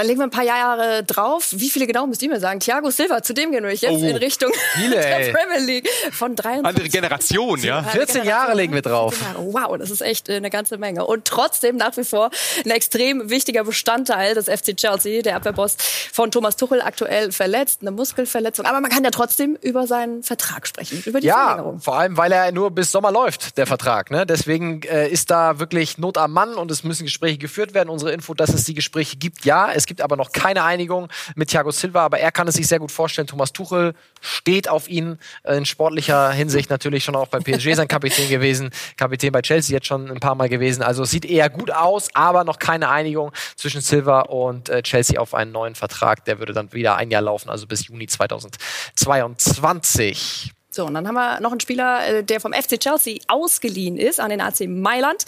Dann 0.00 0.06
legen 0.06 0.18
wir 0.18 0.24
ein 0.24 0.30
paar 0.30 0.44
Jahre 0.44 1.04
drauf. 1.04 1.48
Wie 1.52 1.68
viele 1.68 1.86
genau 1.86 2.06
müsst 2.06 2.22
ihr 2.22 2.30
mir 2.30 2.40
sagen? 2.40 2.58
Thiago 2.58 2.90
Silva, 2.90 3.22
zu 3.22 3.34
dem 3.34 3.52
gehen 3.52 3.62
wir 3.64 3.70
jetzt 3.70 3.84
Oh, 3.90 4.02
in 4.02 4.16
Richtung 4.16 4.50
viele, 4.74 4.96
der 4.96 5.26
ey. 5.28 5.32
Premier 5.32 5.58
League 5.58 5.88
von 6.10 6.34
23. 6.34 6.66
Andere 6.66 6.88
Generation, 6.88 7.60
ja. 7.62 7.82
14 7.82 8.24
Jahre 8.24 8.54
legen 8.54 8.72
wir 8.72 8.80
drauf. 8.80 9.14
14 9.14 9.34
Jahre. 9.44 9.52
Wow, 9.70 9.76
das 9.78 9.90
ist 9.90 10.00
echt 10.00 10.30
äh, 10.30 10.36
eine 10.36 10.48
ganze 10.48 10.78
Menge. 10.78 11.04
Und 11.04 11.26
trotzdem 11.26 11.76
nach 11.76 11.94
wie 11.98 12.04
vor 12.04 12.30
ein 12.64 12.70
extrem 12.70 13.28
wichtiger 13.28 13.64
Bestandteil 13.64 14.34
des 14.34 14.46
FC 14.46 14.74
Chelsea. 14.74 15.20
Der 15.20 15.36
Abwehrboss 15.36 15.76
von 16.12 16.30
Thomas 16.30 16.56
Tuchel 16.56 16.80
aktuell 16.80 17.30
verletzt, 17.30 17.82
eine 17.82 17.90
Muskelverletzung. 17.90 18.64
Aber 18.64 18.80
man 18.80 18.90
kann 18.90 19.04
ja 19.04 19.10
trotzdem 19.10 19.58
über 19.60 19.86
seinen 19.86 20.22
Vertrag 20.22 20.66
sprechen, 20.66 21.02
über 21.04 21.20
die 21.20 21.26
Ja, 21.26 21.48
Verlängerung. 21.48 21.80
vor 21.80 21.98
allem, 21.98 22.16
weil 22.16 22.32
er 22.32 22.50
nur 22.52 22.70
bis 22.70 22.90
Sommer 22.90 23.12
läuft, 23.12 23.58
der 23.58 23.66
Vertrag. 23.66 24.10
Ne? 24.10 24.24
Deswegen 24.24 24.82
äh, 24.84 25.08
ist 25.10 25.30
da 25.30 25.58
wirklich 25.58 25.98
Not 25.98 26.16
am 26.16 26.32
Mann 26.32 26.54
und 26.54 26.70
es 26.70 26.84
müssen 26.84 27.04
Gespräche 27.04 27.36
geführt 27.36 27.74
werden. 27.74 27.88
Unsere 27.90 28.12
Info, 28.12 28.32
dass 28.34 28.50
es 28.54 28.64
die 28.64 28.74
Gespräche 28.74 29.16
gibt, 29.16 29.44
ja. 29.44 29.70
Es 29.72 29.86
gibt 29.90 30.00
aber 30.02 30.16
noch 30.16 30.30
keine 30.30 30.62
Einigung 30.62 31.08
mit 31.34 31.50
Thiago 31.50 31.72
Silva, 31.72 32.04
aber 32.04 32.20
er 32.20 32.30
kann 32.30 32.46
es 32.46 32.54
sich 32.54 32.68
sehr 32.68 32.78
gut 32.78 32.92
vorstellen. 32.92 33.26
Thomas 33.26 33.52
Tuchel 33.52 33.94
steht 34.20 34.68
auf 34.68 34.88
ihn 34.88 35.18
äh, 35.42 35.56
in 35.56 35.66
sportlicher 35.66 36.30
Hinsicht 36.30 36.70
natürlich 36.70 37.02
schon 37.02 37.16
auch 37.16 37.26
bei 37.26 37.40
PSG 37.40 37.74
sein 37.74 37.88
Kapitän 37.88 38.28
gewesen, 38.36 38.70
Kapitän 38.96 39.32
bei 39.32 39.42
Chelsea 39.42 39.74
jetzt 39.74 39.88
schon 39.88 40.08
ein 40.08 40.20
paar 40.20 40.36
Mal 40.36 40.48
gewesen. 40.48 40.84
Also 40.84 41.04
sieht 41.04 41.24
eher 41.24 41.50
gut 41.50 41.72
aus, 41.72 42.08
aber 42.14 42.44
noch 42.44 42.60
keine 42.60 42.88
Einigung 42.88 43.32
zwischen 43.56 43.80
Silva 43.80 44.20
und 44.20 44.68
äh, 44.68 44.84
Chelsea 44.84 45.20
auf 45.20 45.34
einen 45.34 45.50
neuen 45.50 45.74
Vertrag. 45.74 46.24
Der 46.24 46.38
würde 46.38 46.52
dann 46.52 46.72
wieder 46.72 46.94
ein 46.94 47.10
Jahr 47.10 47.22
laufen, 47.22 47.50
also 47.50 47.66
bis 47.66 47.88
Juni 47.88 48.06
2022. 48.06 50.52
So, 50.70 50.86
und 50.86 50.94
dann 50.94 51.08
haben 51.08 51.16
wir 51.16 51.40
noch 51.40 51.50
einen 51.50 51.58
Spieler, 51.58 52.06
äh, 52.06 52.22
der 52.22 52.40
vom 52.40 52.52
FC 52.52 52.78
Chelsea 52.78 53.18
ausgeliehen 53.26 53.98
ist 53.98 54.20
an 54.20 54.30
den 54.30 54.40
AC 54.40 54.68
Mailand, 54.68 55.24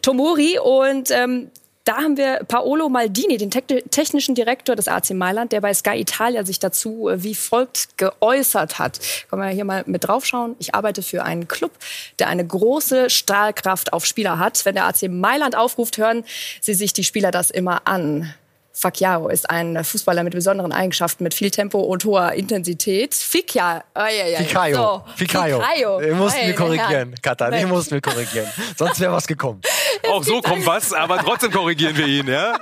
Tomori. 0.00 0.58
Und 0.58 1.10
ähm, 1.10 1.50
da 1.86 1.98
haben 1.98 2.16
wir 2.16 2.40
Paolo 2.48 2.88
Maldini, 2.88 3.36
den 3.36 3.50
te 3.50 3.62
technischen 3.90 4.34
Direktor 4.34 4.74
des 4.74 4.88
AC 4.88 5.10
Mailand, 5.10 5.52
der 5.52 5.60
bei 5.60 5.72
Sky 5.72 6.00
Italia 6.00 6.44
sich 6.44 6.58
dazu 6.58 7.08
äh, 7.08 7.22
wie 7.22 7.34
folgt 7.34 7.96
geäußert 7.96 8.80
hat. 8.80 8.98
Können 9.30 9.42
wir 9.42 9.48
hier 9.48 9.64
mal 9.64 9.84
mit 9.86 10.06
draufschauen. 10.06 10.56
Ich 10.58 10.74
arbeite 10.74 11.02
für 11.02 11.22
einen 11.22 11.46
Club, 11.46 11.70
der 12.18 12.28
eine 12.28 12.44
große 12.44 13.08
Strahlkraft 13.08 13.92
auf 13.92 14.04
Spieler 14.04 14.40
hat. 14.40 14.64
Wenn 14.64 14.74
der 14.74 14.86
AC 14.86 15.08
Mailand 15.08 15.56
aufruft, 15.56 15.96
hören 15.96 16.24
Sie 16.60 16.74
sich 16.74 16.92
die 16.92 17.04
Spieler 17.04 17.30
das 17.30 17.50
immer 17.52 17.86
an. 17.86 18.34
Facchiaro 18.78 19.28
ist 19.28 19.48
ein 19.48 19.82
Fußballer 19.82 20.22
mit 20.22 20.34
besonderen 20.34 20.70
Eigenschaften, 20.70 21.24
mit 21.24 21.32
viel 21.32 21.50
Tempo 21.50 21.80
und 21.80 22.04
hoher 22.04 22.32
Intensität. 22.32 23.14
Ficca, 23.14 23.82
oh, 23.94 24.00
ja, 24.00 24.26
ja, 24.26 24.38
Fikayo. 24.40 24.76
So. 24.76 25.02
Fikayo. 25.16 25.60
Fikayo. 25.62 26.00
Den 26.00 26.18
mussten 26.18 26.38
wir 26.40 26.44
Meine 26.44 26.54
korrigieren. 26.54 27.14
Den 27.40 27.50
Mensch. 27.50 27.66
mussten 27.70 27.94
wir 27.94 28.00
korrigieren. 28.02 28.46
Sonst 28.76 29.00
wäre 29.00 29.12
was 29.12 29.26
gekommen. 29.26 29.62
Auch 30.10 30.22
so 30.22 30.42
kommt 30.42 30.66
was, 30.66 30.92
aber 30.92 31.16
trotzdem 31.18 31.52
korrigieren 31.52 31.96
wir 31.96 32.06
ihn, 32.06 32.28
ja. 32.28 32.58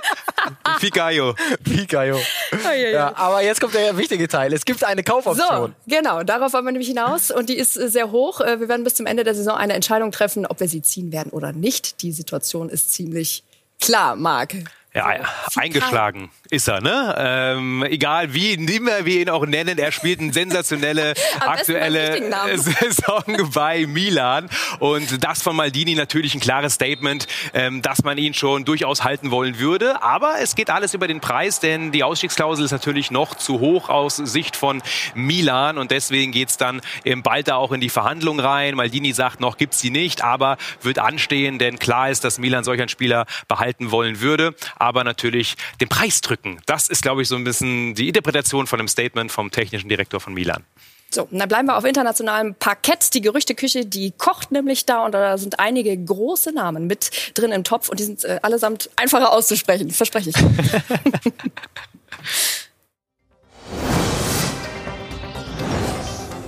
Fikayo. 0.79 1.35
Fikayo. 1.67 2.17
ja, 2.63 2.73
ja. 2.73 3.15
Aber 3.17 3.41
jetzt 3.43 3.59
kommt 3.59 3.73
der 3.73 3.97
wichtige 3.97 4.27
Teil. 4.29 4.53
Es 4.53 4.63
gibt 4.63 4.83
eine 4.85 5.03
So, 5.05 5.13
Kaufoption. 5.13 5.75
genau, 5.85 6.23
darauf 6.23 6.53
wollen 6.53 6.63
wir 6.65 6.71
nämlich 6.71 6.87
hinaus 6.87 7.29
und 7.29 7.49
die 7.49 7.57
ist 7.57 7.75
äh, 7.75 7.89
sehr 7.89 8.11
hoch. 8.11 8.39
Äh, 8.39 8.59
Wir 8.61 8.69
werden 8.69 8.85
bis 8.85 8.95
zum 8.95 9.05
Ende 9.05 9.25
der 9.25 9.35
Saison 9.35 9.55
eine 9.57 9.73
Entscheidung 9.73 10.11
treffen, 10.11 10.45
ob 10.45 10.59
wir 10.61 10.69
sie 10.69 10.81
ziehen 10.81 11.11
werden 11.11 11.31
oder 11.31 11.51
nicht. 11.51 12.01
Die 12.03 12.11
Situation 12.13 12.69
ist 12.69 12.93
ziemlich 12.93 13.43
klar, 13.81 14.15
Marc. 14.15 14.53
Ja, 14.95 15.13
eingeschlagen 15.57 16.29
ist 16.49 16.67
er, 16.67 16.81
ne? 16.81 17.15
Ähm, 17.17 17.83
egal 17.83 18.33
wie 18.33 18.53
immer 18.53 19.05
wir 19.05 19.21
ihn 19.21 19.29
auch 19.29 19.45
nennen, 19.45 19.77
er 19.77 19.91
spielt 19.91 20.19
eine 20.19 20.33
sensationelle 20.33 21.13
aktuelle. 21.39 22.15
Saison 22.55 23.23
bei 23.53 23.85
Milan 23.85 24.49
und 24.79 25.23
das 25.23 25.41
von 25.41 25.55
Maldini 25.55 25.95
natürlich 25.95 26.35
ein 26.35 26.39
klares 26.39 26.73
Statement, 26.73 27.27
ähm, 27.53 27.81
dass 27.81 28.03
man 28.03 28.17
ihn 28.17 28.33
schon 28.33 28.65
durchaus 28.65 29.03
halten 29.03 29.31
wollen 29.31 29.59
würde, 29.59 30.01
aber 30.01 30.35
es 30.41 30.55
geht 30.55 30.69
alles 30.69 30.93
über 30.93 31.07
den 31.07 31.21
Preis, 31.21 31.59
denn 31.59 31.91
die 31.91 32.03
Ausstiegsklausel 32.03 32.65
ist 32.65 32.71
natürlich 32.71 33.11
noch 33.11 33.35
zu 33.35 33.59
hoch 33.59 33.89
aus 33.89 34.17
Sicht 34.17 34.55
von 34.55 34.81
Milan 35.13 35.77
und 35.77 35.91
deswegen 35.91 36.31
geht's 36.31 36.57
dann 36.57 36.81
bald 37.23 37.47
da 37.47 37.55
auch 37.55 37.71
in 37.71 37.81
die 37.81 37.89
Verhandlung 37.89 38.39
rein. 38.39 38.75
Maldini 38.75 39.13
sagt 39.13 39.39
noch, 39.39 39.57
gibt's 39.57 39.79
sie 39.79 39.89
nicht, 39.89 40.23
aber 40.23 40.57
wird 40.81 40.99
anstehen, 40.99 41.59
denn 41.59 41.79
klar 41.79 42.09
ist, 42.09 42.23
dass 42.23 42.37
Milan 42.37 42.63
solch 42.63 42.79
einen 42.79 42.89
Spieler 42.89 43.25
behalten 43.47 43.91
wollen 43.91 44.21
würde, 44.21 44.55
aber 44.77 45.03
natürlich 45.03 45.55
den 45.81 45.89
Preis 45.89 46.21
drücken. 46.21 46.44
Das 46.65 46.89
ist, 46.89 47.01
glaube 47.01 47.21
ich, 47.21 47.27
so 47.27 47.35
ein 47.35 47.43
bisschen 47.43 47.95
die 47.95 48.07
Interpretation 48.07 48.67
von 48.67 48.79
dem 48.79 48.87
Statement 48.87 49.31
vom 49.31 49.51
technischen 49.51 49.89
Direktor 49.89 50.19
von 50.19 50.33
Milan. 50.33 50.63
So, 51.11 51.23
und 51.23 51.39
dann 51.39 51.47
bleiben 51.47 51.67
wir 51.67 51.77
auf 51.77 51.85
internationalem 51.85 52.55
Parkett. 52.55 53.13
Die 53.13 53.21
Gerüchteküche, 53.21 53.85
die 53.85 54.11
kocht 54.11 54.51
nämlich 54.51 54.85
da 54.85 55.05
und 55.05 55.13
da 55.13 55.37
sind 55.37 55.59
einige 55.59 55.95
große 55.97 56.51
Namen 56.51 56.87
mit 56.87 57.31
drin 57.35 57.51
im 57.51 57.63
Topf 57.63 57.89
und 57.89 57.99
die 57.99 58.03
sind 58.03 58.25
äh, 58.25 58.39
allesamt 58.41 58.89
einfacher 58.95 59.31
auszusprechen, 59.31 59.91
verspreche 59.91 60.31
ich. 60.31 60.35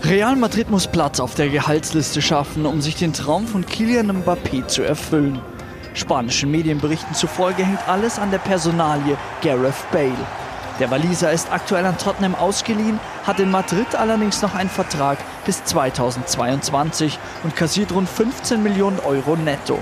Real 0.03 0.38
Madrid 0.38 0.69
muss 0.69 0.88
Platz 0.88 1.19
auf 1.19 1.36
der 1.36 1.49
Gehaltsliste 1.49 2.21
schaffen, 2.21 2.65
um 2.65 2.81
sich 2.81 2.95
den 2.95 3.12
Traum 3.12 3.45
von 3.45 3.65
Kylian 3.65 4.23
Mbappé 4.23 4.65
zu 4.67 4.81
erfüllen. 4.81 5.41
Spanischen 5.97 6.51
Medienberichten 6.51 7.15
zufolge 7.15 7.65
hängt 7.65 7.88
alles 7.88 8.19
an 8.19 8.29
der 8.29 8.38
Personalie 8.38 9.17
Gareth 9.41 9.91
Bale. 9.91 10.13
Der 10.79 10.91
Waliser 10.91 11.31
ist 11.31 11.51
aktuell 11.51 11.86
an 11.86 11.97
Tottenham 11.97 12.36
ausgeliehen, 12.36 12.99
hat 13.25 13.39
in 13.39 13.49
Madrid 13.49 13.95
allerdings 13.95 14.43
noch 14.43 14.53
einen 14.53 14.69
Vertrag 14.69 15.17
bis 15.45 15.63
2022 15.63 17.17
und 17.43 17.55
kassiert 17.55 17.91
rund 17.91 18.07
15 18.07 18.62
Millionen 18.62 18.99
Euro 18.99 19.36
netto. 19.36 19.79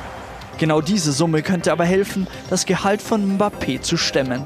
Genau 0.58 0.80
diese 0.80 1.12
Summe 1.12 1.41
könnte 1.41 1.73
aber 1.73 1.84
helfen, 1.84 2.28
das 2.49 2.65
Gehalt 2.65 3.01
von 3.01 3.38
Mbappé 3.38 3.82
zu 3.82 3.97
stemmen. 3.97 4.45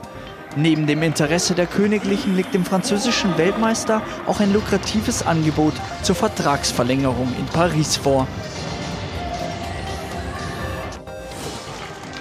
Neben 0.56 0.88
dem 0.88 1.04
Interesse 1.04 1.54
der 1.54 1.68
Königlichen 1.68 2.36
liegt 2.36 2.56
dem 2.56 2.66
französischen 2.66 3.38
Weltmeister 3.38 4.02
auch 4.26 4.40
ein 4.40 4.52
lukratives 4.52 5.26
Angebot 5.28 5.74
zur 6.02 6.16
Vertragsverlängerung 6.16 7.32
in 7.38 7.46
Paris 7.46 7.96
vor. 7.96 8.28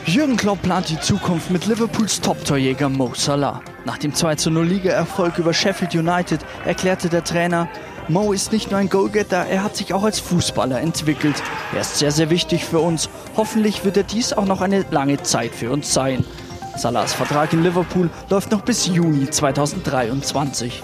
Jürgen 0.09 0.39
Klopp 0.39 0.63
plant 0.63 0.89
die 0.89 0.99
Zukunft 0.99 1.51
mit 1.51 1.67
Liverpools 1.67 2.23
Top-Torjäger 2.23 2.89
Mo 2.89 3.13
Salah. 3.15 3.61
Nach 3.85 3.99
dem 3.99 4.15
2-0 4.15 4.63
Liga-Erfolg 4.63 5.37
über 5.37 5.53
Sheffield 5.53 5.95
United 5.95 6.41
erklärte 6.65 7.11
der 7.11 7.25
Trainer, 7.25 7.69
Mo 8.09 8.33
ist 8.33 8.51
nicht 8.51 8.71
nur 8.71 8.81
ein 8.81 8.89
Goalgetter, 8.89 9.45
er 9.45 9.63
hat 9.63 9.77
sich 9.77 9.93
auch 9.93 10.05
als 10.05 10.19
Fußballer 10.19 10.81
entwickelt. 10.81 11.43
Er 11.75 11.83
ist 11.83 11.99
sehr, 11.99 12.11
sehr 12.11 12.31
wichtig 12.31 12.65
für 12.65 12.79
uns. 12.79 13.11
Hoffentlich 13.37 13.85
wird 13.85 13.99
er 13.99 14.03
dies 14.03 14.33
auch 14.33 14.47
noch 14.47 14.63
eine 14.63 14.87
lange 14.91 15.23
Zeit 15.23 15.55
für 15.55 15.71
uns 15.71 15.93
sein. 15.93 16.25
Salahs 16.75 17.13
Vertrag 17.13 17.53
in 17.53 17.63
Liverpool 17.63 18.09
läuft 18.31 18.51
noch 18.51 18.63
bis 18.63 18.87
Juni 18.87 19.29
2023. 19.29 20.83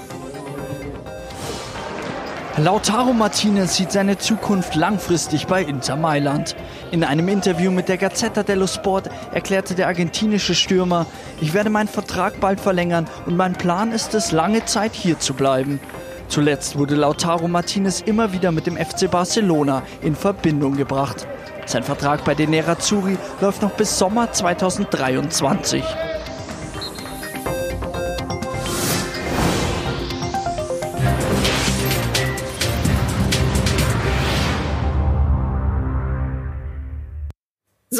Lautaro 2.57 3.12
Martinez 3.12 3.75
sieht 3.75 3.90
seine 3.90 4.17
Zukunft 4.17 4.77
langfristig 4.77 5.49
bei 5.49 5.62
Inter 5.62 5.97
Mailand. 5.97 6.55
In 6.93 7.03
einem 7.03 7.27
Interview 7.27 7.73
mit 7.73 7.88
der 7.88 7.97
Gazzetta 7.97 8.45
dello 8.45 8.69
Sport 8.69 9.11
erklärte 9.33 9.75
der 9.75 9.88
argentinische 9.88 10.55
Stürmer, 10.55 11.07
ich 11.40 11.53
werde 11.53 11.69
meinen 11.69 11.88
Vertrag 11.88 12.38
bald 12.38 12.61
verlängern 12.61 13.07
und 13.27 13.37
mein 13.37 13.55
Plan 13.55 13.90
ist 13.90 14.14
es, 14.14 14.31
lange 14.31 14.64
Zeit 14.67 14.95
hier 14.95 15.19
zu 15.19 15.35
bleiben. 15.35 15.81
Zuletzt 16.29 16.79
wurde 16.79 16.95
Lautaro 16.95 17.49
Martinez 17.49 18.01
immer 18.03 18.33
wieder 18.33 18.53
mit 18.53 18.69
dem 18.69 18.77
FC 18.77 19.11
Barcelona 19.11 19.83
in 20.01 20.14
Verbindung 20.14 20.77
gebracht. 20.77 21.27
Sein 21.67 21.83
Vertrag 21.83 22.25
bei 22.25 22.37
den 22.37 22.51
Nerazzurri 22.51 23.19
läuft 23.40 23.62
noch 23.62 23.73
bis 23.73 23.99
Sommer 23.99 24.31
2023. 24.31 25.83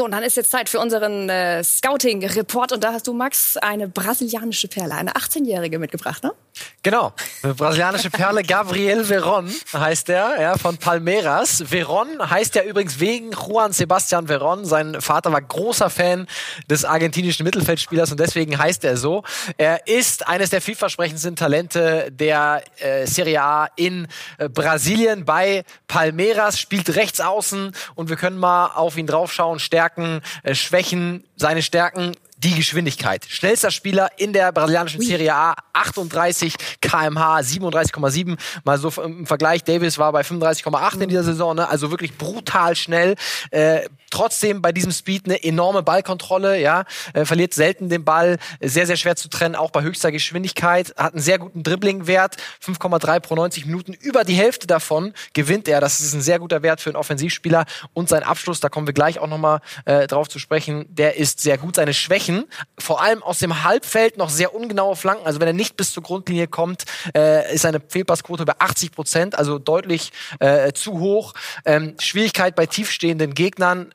So, 0.05 0.07
und 0.07 0.13
dann 0.13 0.23
ist 0.23 0.37
jetzt 0.37 0.51
Zeit 0.51 0.69
für 0.69 0.81
unseren 0.81 1.31
äh, 1.31 1.65
Scouting-Report. 1.65 2.73
Und 2.73 2.85
da 2.85 2.93
hast 2.93 3.07
du, 3.07 3.15
Max, 3.15 3.57
eine 3.57 3.89
brasilianische 3.89 4.69
Perle, 4.69 4.95
eine 4.97 5.13
18-Jährige 5.13 5.79
mitgebracht, 5.79 6.23
ne? 6.23 6.35
Genau, 6.83 7.13
eine 7.43 7.55
brasilianische 7.55 8.11
Perle, 8.11 8.43
Gabriel 8.47 9.05
Veron 9.05 9.51
heißt 9.73 10.09
er, 10.11 10.41
ja, 10.41 10.59
von 10.59 10.77
Palmeiras. 10.77 11.65
Veron 11.67 12.31
heißt 12.31 12.55
ja 12.55 12.63
übrigens 12.63 13.01
wegen 13.01 13.33
Juan 13.33 13.73
Sebastian 13.73 14.29
Veron. 14.29 14.65
Sein 14.65 15.01
Vater 15.01 15.33
war 15.33 15.41
großer 15.41 15.91
Fan 15.91 16.27
des 16.69 16.85
argentinischen 16.85 17.45
Mittelfeldspielers 17.45 18.11
und 18.13 18.21
deswegen 18.21 18.59
heißt 18.59 18.85
er 18.85 18.97
so. 18.97 19.25
Er 19.57 19.87
ist 19.89 20.29
eines 20.29 20.51
der 20.51 20.61
vielversprechendsten 20.61 21.37
Talente 21.37 22.13
der 22.13 22.63
äh, 22.79 23.07
Serie 23.07 23.43
A 23.43 23.69
in 23.77 24.07
äh, 24.39 24.49
Brasilien 24.49 25.25
bei 25.25 25.65
Palmeiras, 25.89 26.61
spielt 26.61 26.95
rechts 26.95 27.21
außen 27.21 27.73
und 27.95 28.09
wir 28.11 28.17
können 28.17 28.39
mal 28.39 28.67
auf 28.75 28.97
ihn 28.97 29.07
draufschauen. 29.07 29.59
Stärken, 29.59 29.94
äh, 30.03 30.55
Schwächen, 30.55 31.25
seine 31.37 31.63
Stärken 31.63 32.13
die 32.37 32.55
Geschwindigkeit. 32.55 33.25
Schnellster 33.29 33.71
Spieler 33.71 34.11
in 34.17 34.33
der 34.33 34.53
brasilianischen 34.53 35.01
Serie 35.01 35.35
A, 35.35 35.55
38 35.73 36.55
kmh, 36.81 37.39
37,7. 37.39 38.37
Mal 38.65 38.79
so 38.79 38.91
im 39.03 39.27
Vergleich, 39.27 39.65
Davis 39.65 39.99
war 39.99 40.13
bei 40.13 40.23
35,8 40.23 41.01
in 41.01 41.09
dieser 41.09 41.25
Saison, 41.25 41.57
ne? 41.57 41.69
also 41.69 41.91
wirklich 41.91 42.17
brutal 42.17 42.77
schnell. 42.77 43.15
Äh, 43.51 43.89
trotzdem 44.11 44.63
bei 44.63 44.73
diesem 44.73 44.93
Speed 44.93 45.27
eine 45.27 45.43
enorme 45.43 45.83
Ballkontrolle, 45.83 46.61
ja, 46.61 46.85
äh, 47.15 47.25
verliert 47.25 47.55
selten 47.55 47.89
den 47.89 48.05
Ball, 48.05 48.39
sehr, 48.61 48.87
sehr 48.87 48.97
schwer 48.97 49.17
zu 49.17 49.29
trennen, 49.29 49.57
auch 49.57 49.71
bei 49.71 49.83
höchster 49.83 50.13
Geschwindigkeit, 50.13 50.95
hat 50.97 51.15
einen 51.15 51.23
sehr 51.23 51.39
guten 51.39 51.63
Dribblingwert, 51.63 52.37
5,3 52.65 53.21
pro 53.21 53.35
90 53.35 53.67
Minuten, 53.67 53.93
über 53.93 54.25
die 54.25 54.35
Hälfte 54.35 54.67
davon 54.67 55.13
gewinnt 55.33 55.67
er, 55.69 55.81
das 55.81 56.01
ist 56.01 56.15
ein 56.15 56.21
sehr 56.21 56.39
guter 56.39 56.63
Wert 56.63 56.81
für 56.81 56.91
einen 56.91 56.97
Offensivspieler 56.97 57.65
und 57.93 58.09
sein 58.09 58.23
Abschluss, 58.23 58.61
da 58.61 58.69
kommen 58.69 58.87
wir 58.87 58.95
gleich 58.95 59.19
auch 59.19 59.27
nochmal 59.27 59.61
äh, 59.85 60.07
drauf 60.07 60.29
zu 60.29 60.39
sprechen, 60.39 60.87
der 60.89 61.17
ist 61.17 61.41
sehr 61.41 61.59
gut, 61.59 61.77
seine 61.77 61.95
Schwächen 62.25 62.47
vor 62.79 63.03
allem 63.03 63.23
aus 63.23 63.39
dem 63.39 63.65
Halbfeld 63.65 64.17
noch 64.17 64.31
sehr 64.31 64.55
ungenaue 64.55 64.97
Flanken. 64.97 65.27
Also 65.27 65.41
wenn 65.41 65.47
er 65.47 65.53
nicht 65.53 65.77
bis 65.77 65.93
zur 65.93 66.03
Grundlinie 66.03 66.47
kommt, 66.47 66.85
äh, 67.15 67.55
ist 67.55 67.63
seine 67.63 67.81
Fehlpassquote 67.81 68.45
bei 68.45 68.55
80 68.59 68.93
Prozent, 68.93 69.39
also 69.39 69.59
deutlich 69.59 70.13
äh, 70.41 70.73
zu 70.73 70.99
hoch. 70.99 71.35
Ähm, 71.65 71.95
Schwierigkeit 71.99 72.57
bei 72.57 72.67
tiefstehenden 72.67 73.35
Gegnern 73.35 73.93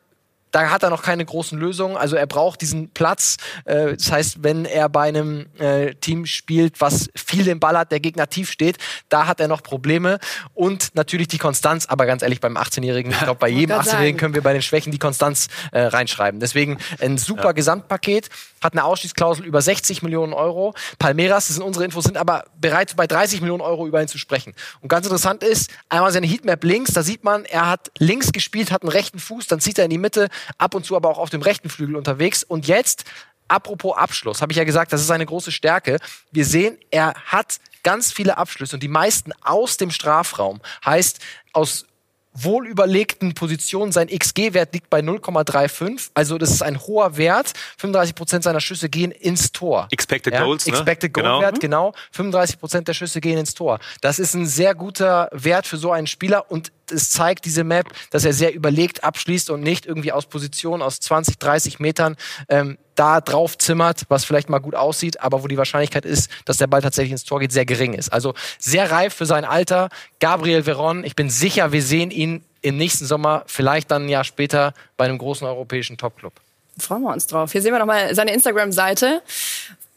da 0.51 0.69
hat 0.69 0.83
er 0.83 0.89
noch 0.89 1.03
keine 1.03 1.25
großen 1.25 1.57
Lösungen. 1.57 1.97
Also 1.97 2.15
er 2.15 2.27
braucht 2.27 2.61
diesen 2.61 2.89
Platz. 2.89 3.37
Äh, 3.65 3.95
das 3.95 4.11
heißt, 4.11 4.43
wenn 4.43 4.65
er 4.65 4.89
bei 4.89 5.07
einem 5.07 5.47
äh, 5.57 5.93
Team 5.95 6.25
spielt, 6.25 6.81
was 6.81 7.09
viel 7.15 7.43
den 7.43 7.59
Ball 7.59 7.77
hat, 7.77 7.91
der 7.91 7.99
Gegner 7.99 8.27
tief 8.27 8.51
steht, 8.51 8.77
da 9.09 9.27
hat 9.27 9.39
er 9.39 9.47
noch 9.47 9.63
Probleme. 9.63 10.19
Und 10.53 10.95
natürlich 10.95 11.27
die 11.27 11.37
Konstanz. 11.37 11.85
Aber 11.85 12.05
ganz 12.05 12.21
ehrlich, 12.21 12.39
beim 12.39 12.57
18-Jährigen, 12.57 13.11
ich 13.11 13.19
glaube, 13.19 13.39
bei 13.39 13.49
jedem 13.49 13.77
18-Jährigen 13.77 14.19
können 14.19 14.33
wir 14.33 14.41
bei 14.41 14.53
den 14.53 14.61
Schwächen 14.61 14.91
die 14.91 14.99
Konstanz 14.99 15.47
äh, 15.71 15.81
reinschreiben. 15.81 16.39
Deswegen 16.39 16.77
ein 16.99 17.17
super 17.17 17.45
ja. 17.45 17.51
Gesamtpaket. 17.51 18.29
Hat 18.61 18.73
eine 18.73 18.83
Ausstiegsklausel 18.83 19.45
über 19.45 19.61
60 19.61 20.01
Millionen 20.01 20.33
Euro. 20.33 20.73
Palmeiras, 20.97 21.47
das 21.47 21.55
sind 21.55 21.65
unsere 21.65 21.85
Infos, 21.85 22.03
sind 22.03 22.17
aber 22.17 22.45
bereit, 22.59 22.95
bei 22.95 23.07
30 23.07 23.41
Millionen 23.41 23.61
Euro 23.61 23.87
über 23.87 24.01
ihn 24.01 24.07
zu 24.07 24.17
sprechen. 24.17 24.53
Und 24.81 24.89
ganz 24.89 25.05
interessant 25.05 25.43
ist, 25.43 25.69
einmal 25.87 26.11
seine 26.11 26.27
Heatmap 26.27 26.63
links, 26.63 26.93
da 26.93 27.03
sieht 27.03 27.23
man, 27.23 27.45
er 27.45 27.69
hat 27.69 27.91
links 27.97 28.31
gespielt, 28.31 28.71
hat 28.71 28.81
einen 28.81 28.91
rechten 28.91 29.19
Fuß, 29.19 29.47
dann 29.47 29.59
zieht 29.59 29.77
er 29.77 29.85
in 29.85 29.91
die 29.91 29.97
Mitte, 29.97 30.29
ab 30.57 30.75
und 30.75 30.85
zu 30.85 30.95
aber 30.95 31.09
auch 31.09 31.17
auf 31.17 31.29
dem 31.29 31.41
rechten 31.41 31.69
Flügel 31.69 31.95
unterwegs. 31.95 32.43
Und 32.43 32.67
jetzt, 32.67 33.05
apropos 33.47 33.97
Abschluss, 33.97 34.41
habe 34.41 34.51
ich 34.51 34.57
ja 34.57 34.63
gesagt, 34.63 34.93
das 34.93 35.01
ist 35.01 35.07
seine 35.07 35.25
große 35.25 35.51
Stärke. 35.51 35.97
Wir 36.31 36.45
sehen, 36.45 36.77
er 36.91 37.13
hat 37.25 37.59
ganz 37.83 38.11
viele 38.11 38.37
Abschlüsse 38.37 38.75
und 38.75 38.83
die 38.83 38.87
meisten 38.87 39.31
aus 39.41 39.77
dem 39.77 39.91
Strafraum. 39.91 40.61
Heißt, 40.85 41.19
aus 41.53 41.85
wohlüberlegten 42.33 43.33
Positionen. 43.33 43.91
Sein 43.91 44.07
XG-Wert 44.07 44.73
liegt 44.73 44.89
bei 44.89 44.99
0,35. 44.99 46.11
Also 46.13 46.37
das 46.37 46.51
ist 46.51 46.61
ein 46.61 46.79
hoher 46.79 47.17
Wert. 47.17 47.53
35 47.77 48.15
Prozent 48.15 48.43
seiner 48.43 48.59
Schüsse 48.59 48.89
gehen 48.89 49.11
ins 49.11 49.51
Tor. 49.51 49.87
Expected 49.91 50.33
ja? 50.33 50.43
Goals, 50.43 50.65
ne? 50.65 50.73
Expected 50.73 51.13
Goal-Wert, 51.13 51.59
genau. 51.59 51.91
genau. 51.91 52.03
35 52.11 52.59
Prozent 52.59 52.87
der 52.87 52.93
Schüsse 52.93 53.21
gehen 53.21 53.37
ins 53.37 53.53
Tor. 53.53 53.79
Das 54.01 54.19
ist 54.19 54.33
ein 54.33 54.45
sehr 54.45 54.75
guter 54.75 55.29
Wert 55.31 55.67
für 55.67 55.77
so 55.77 55.91
einen 55.91 56.07
Spieler 56.07 56.49
und 56.51 56.71
es 56.91 57.09
zeigt 57.09 57.45
diese 57.45 57.63
Map, 57.63 57.87
dass 58.11 58.25
er 58.25 58.33
sehr 58.33 58.53
überlegt 58.53 59.03
abschließt 59.03 59.49
und 59.49 59.61
nicht 59.61 59.85
irgendwie 59.85 60.11
aus 60.11 60.25
Position 60.25 60.81
aus 60.81 60.99
20, 60.99 61.37
30 61.37 61.79
Metern 61.79 62.15
ähm, 62.47 62.77
da 62.95 63.21
drauf 63.21 63.57
zimmert, 63.57 64.03
was 64.09 64.25
vielleicht 64.25 64.49
mal 64.49 64.59
gut 64.59 64.75
aussieht, 64.75 65.21
aber 65.21 65.41
wo 65.43 65.47
die 65.47 65.57
Wahrscheinlichkeit 65.57 66.05
ist, 66.05 66.29
dass 66.45 66.57
der 66.57 66.67
Ball 66.67 66.81
tatsächlich 66.81 67.13
ins 67.13 67.23
Tor 67.23 67.39
geht, 67.39 67.51
sehr 67.51 67.65
gering 67.65 67.93
ist. 67.93 68.11
Also 68.11 68.33
sehr 68.57 68.91
reif 68.91 69.13
für 69.13 69.25
sein 69.25 69.45
Alter. 69.45 69.89
Gabriel 70.19 70.63
Veron, 70.63 71.03
ich 71.03 71.15
bin 71.15 71.29
sicher, 71.29 71.71
wir 71.71 71.81
sehen 71.81 72.11
ihn 72.11 72.43
im 72.61 72.77
nächsten 72.77 73.05
Sommer, 73.05 73.43
vielleicht 73.47 73.89
dann 73.91 74.05
ein 74.05 74.09
Jahr 74.09 74.25
später 74.25 74.73
bei 74.97 75.05
einem 75.05 75.17
großen 75.17 75.47
europäischen 75.47 75.97
Topclub. 75.97 76.33
Freuen 76.77 77.03
wir 77.03 77.13
uns 77.13 77.27
drauf. 77.27 77.51
Hier 77.51 77.61
sehen 77.61 77.73
wir 77.73 77.79
nochmal 77.79 78.13
seine 78.15 78.33
Instagram-Seite. 78.33 79.21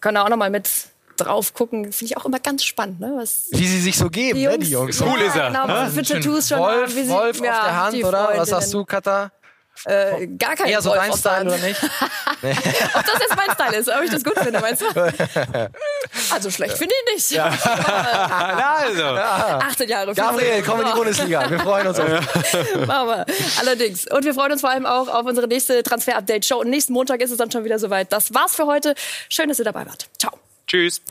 Können 0.00 0.16
da 0.16 0.24
auch 0.24 0.28
nochmal 0.28 0.50
mit 0.50 0.68
drauf 1.16 1.54
gucken, 1.54 1.92
finde 1.92 2.12
ich 2.12 2.16
auch 2.16 2.24
immer 2.24 2.38
ganz 2.38 2.64
spannend, 2.64 3.00
ne? 3.00 3.12
Was 3.16 3.48
wie 3.50 3.66
sie 3.66 3.80
sich 3.80 3.96
so 3.96 4.10
geben, 4.10 4.38
die 4.38 4.44
Jungs, 4.44 4.58
ne, 4.58 4.64
die 4.64 4.70
Jungs. 4.70 5.00
Cool 5.00 5.20
ist 5.20 5.36
er. 5.36 5.48
Genau, 5.48 5.68
was 5.68 5.94
für 5.94 6.02
Tattoos 6.02 6.48
schon 6.48 6.58
Wolf, 6.58 6.88
haben, 6.88 6.96
wie 6.96 7.04
sie, 7.04 7.10
Wolf 7.10 7.40
ja, 7.40 7.52
auf 7.52 7.64
der 7.64 7.76
Hand, 7.76 8.04
oder? 8.04 8.32
Was 8.36 8.52
hast 8.52 8.72
du, 8.72 8.84
Katha? 8.84 9.30
Äh, 9.84 10.28
gar 10.38 10.54
kein 10.54 10.68
Eher 10.68 10.80
so 10.80 10.94
dein 10.94 11.12
Style 11.12 11.46
oder 11.46 11.58
nicht? 11.58 11.82
Ob 12.42 13.04
das 13.04 13.20
jetzt 13.20 13.36
mein 13.36 13.50
Style 13.52 13.76
ist, 13.76 13.88
ob 13.88 14.02
ich 14.04 14.10
das 14.10 14.22
gut 14.22 14.38
finde, 14.38 14.60
meinst 14.60 14.82
du? 14.82 14.86
Also 16.30 16.50
schlecht 16.50 16.76
finde 16.76 16.94
ich 17.06 17.14
nicht. 17.14 17.30
Ja. 17.30 17.46
also. 18.80 19.04
18 19.04 19.88
Jahre. 19.88 20.14
Gabriel, 20.14 20.62
komm 20.62 20.80
in 20.80 20.86
die 20.86 20.92
Bundesliga. 20.92 21.48
Wir 21.48 21.58
freuen 21.60 21.86
uns 21.86 21.98
auf 21.98 22.06
dich. 22.06 22.86
Machen 22.86 23.08
wir. 23.08 23.26
Allerdings. 23.60 24.06
Und 24.06 24.24
wir 24.24 24.34
freuen 24.34 24.52
uns 24.52 24.60
vor 24.60 24.70
allem 24.70 24.86
auch 24.86 25.08
auf 25.08 25.24
unsere 25.24 25.48
nächste 25.48 25.82
Transfer-Update-Show. 25.82 26.60
Und 26.60 26.70
nächsten 26.70 26.92
Montag 26.92 27.20
ist 27.20 27.30
es 27.30 27.38
dann 27.38 27.50
schon 27.50 27.64
wieder 27.64 27.78
soweit. 27.78 28.12
Das 28.12 28.34
war's 28.34 28.54
für 28.54 28.66
heute. 28.66 28.94
Schön, 29.28 29.48
dass 29.48 29.58
ihr 29.58 29.64
dabei 29.64 29.86
wart. 29.86 30.08
Ciao. 30.18 30.41
Tschüss. 30.66 31.02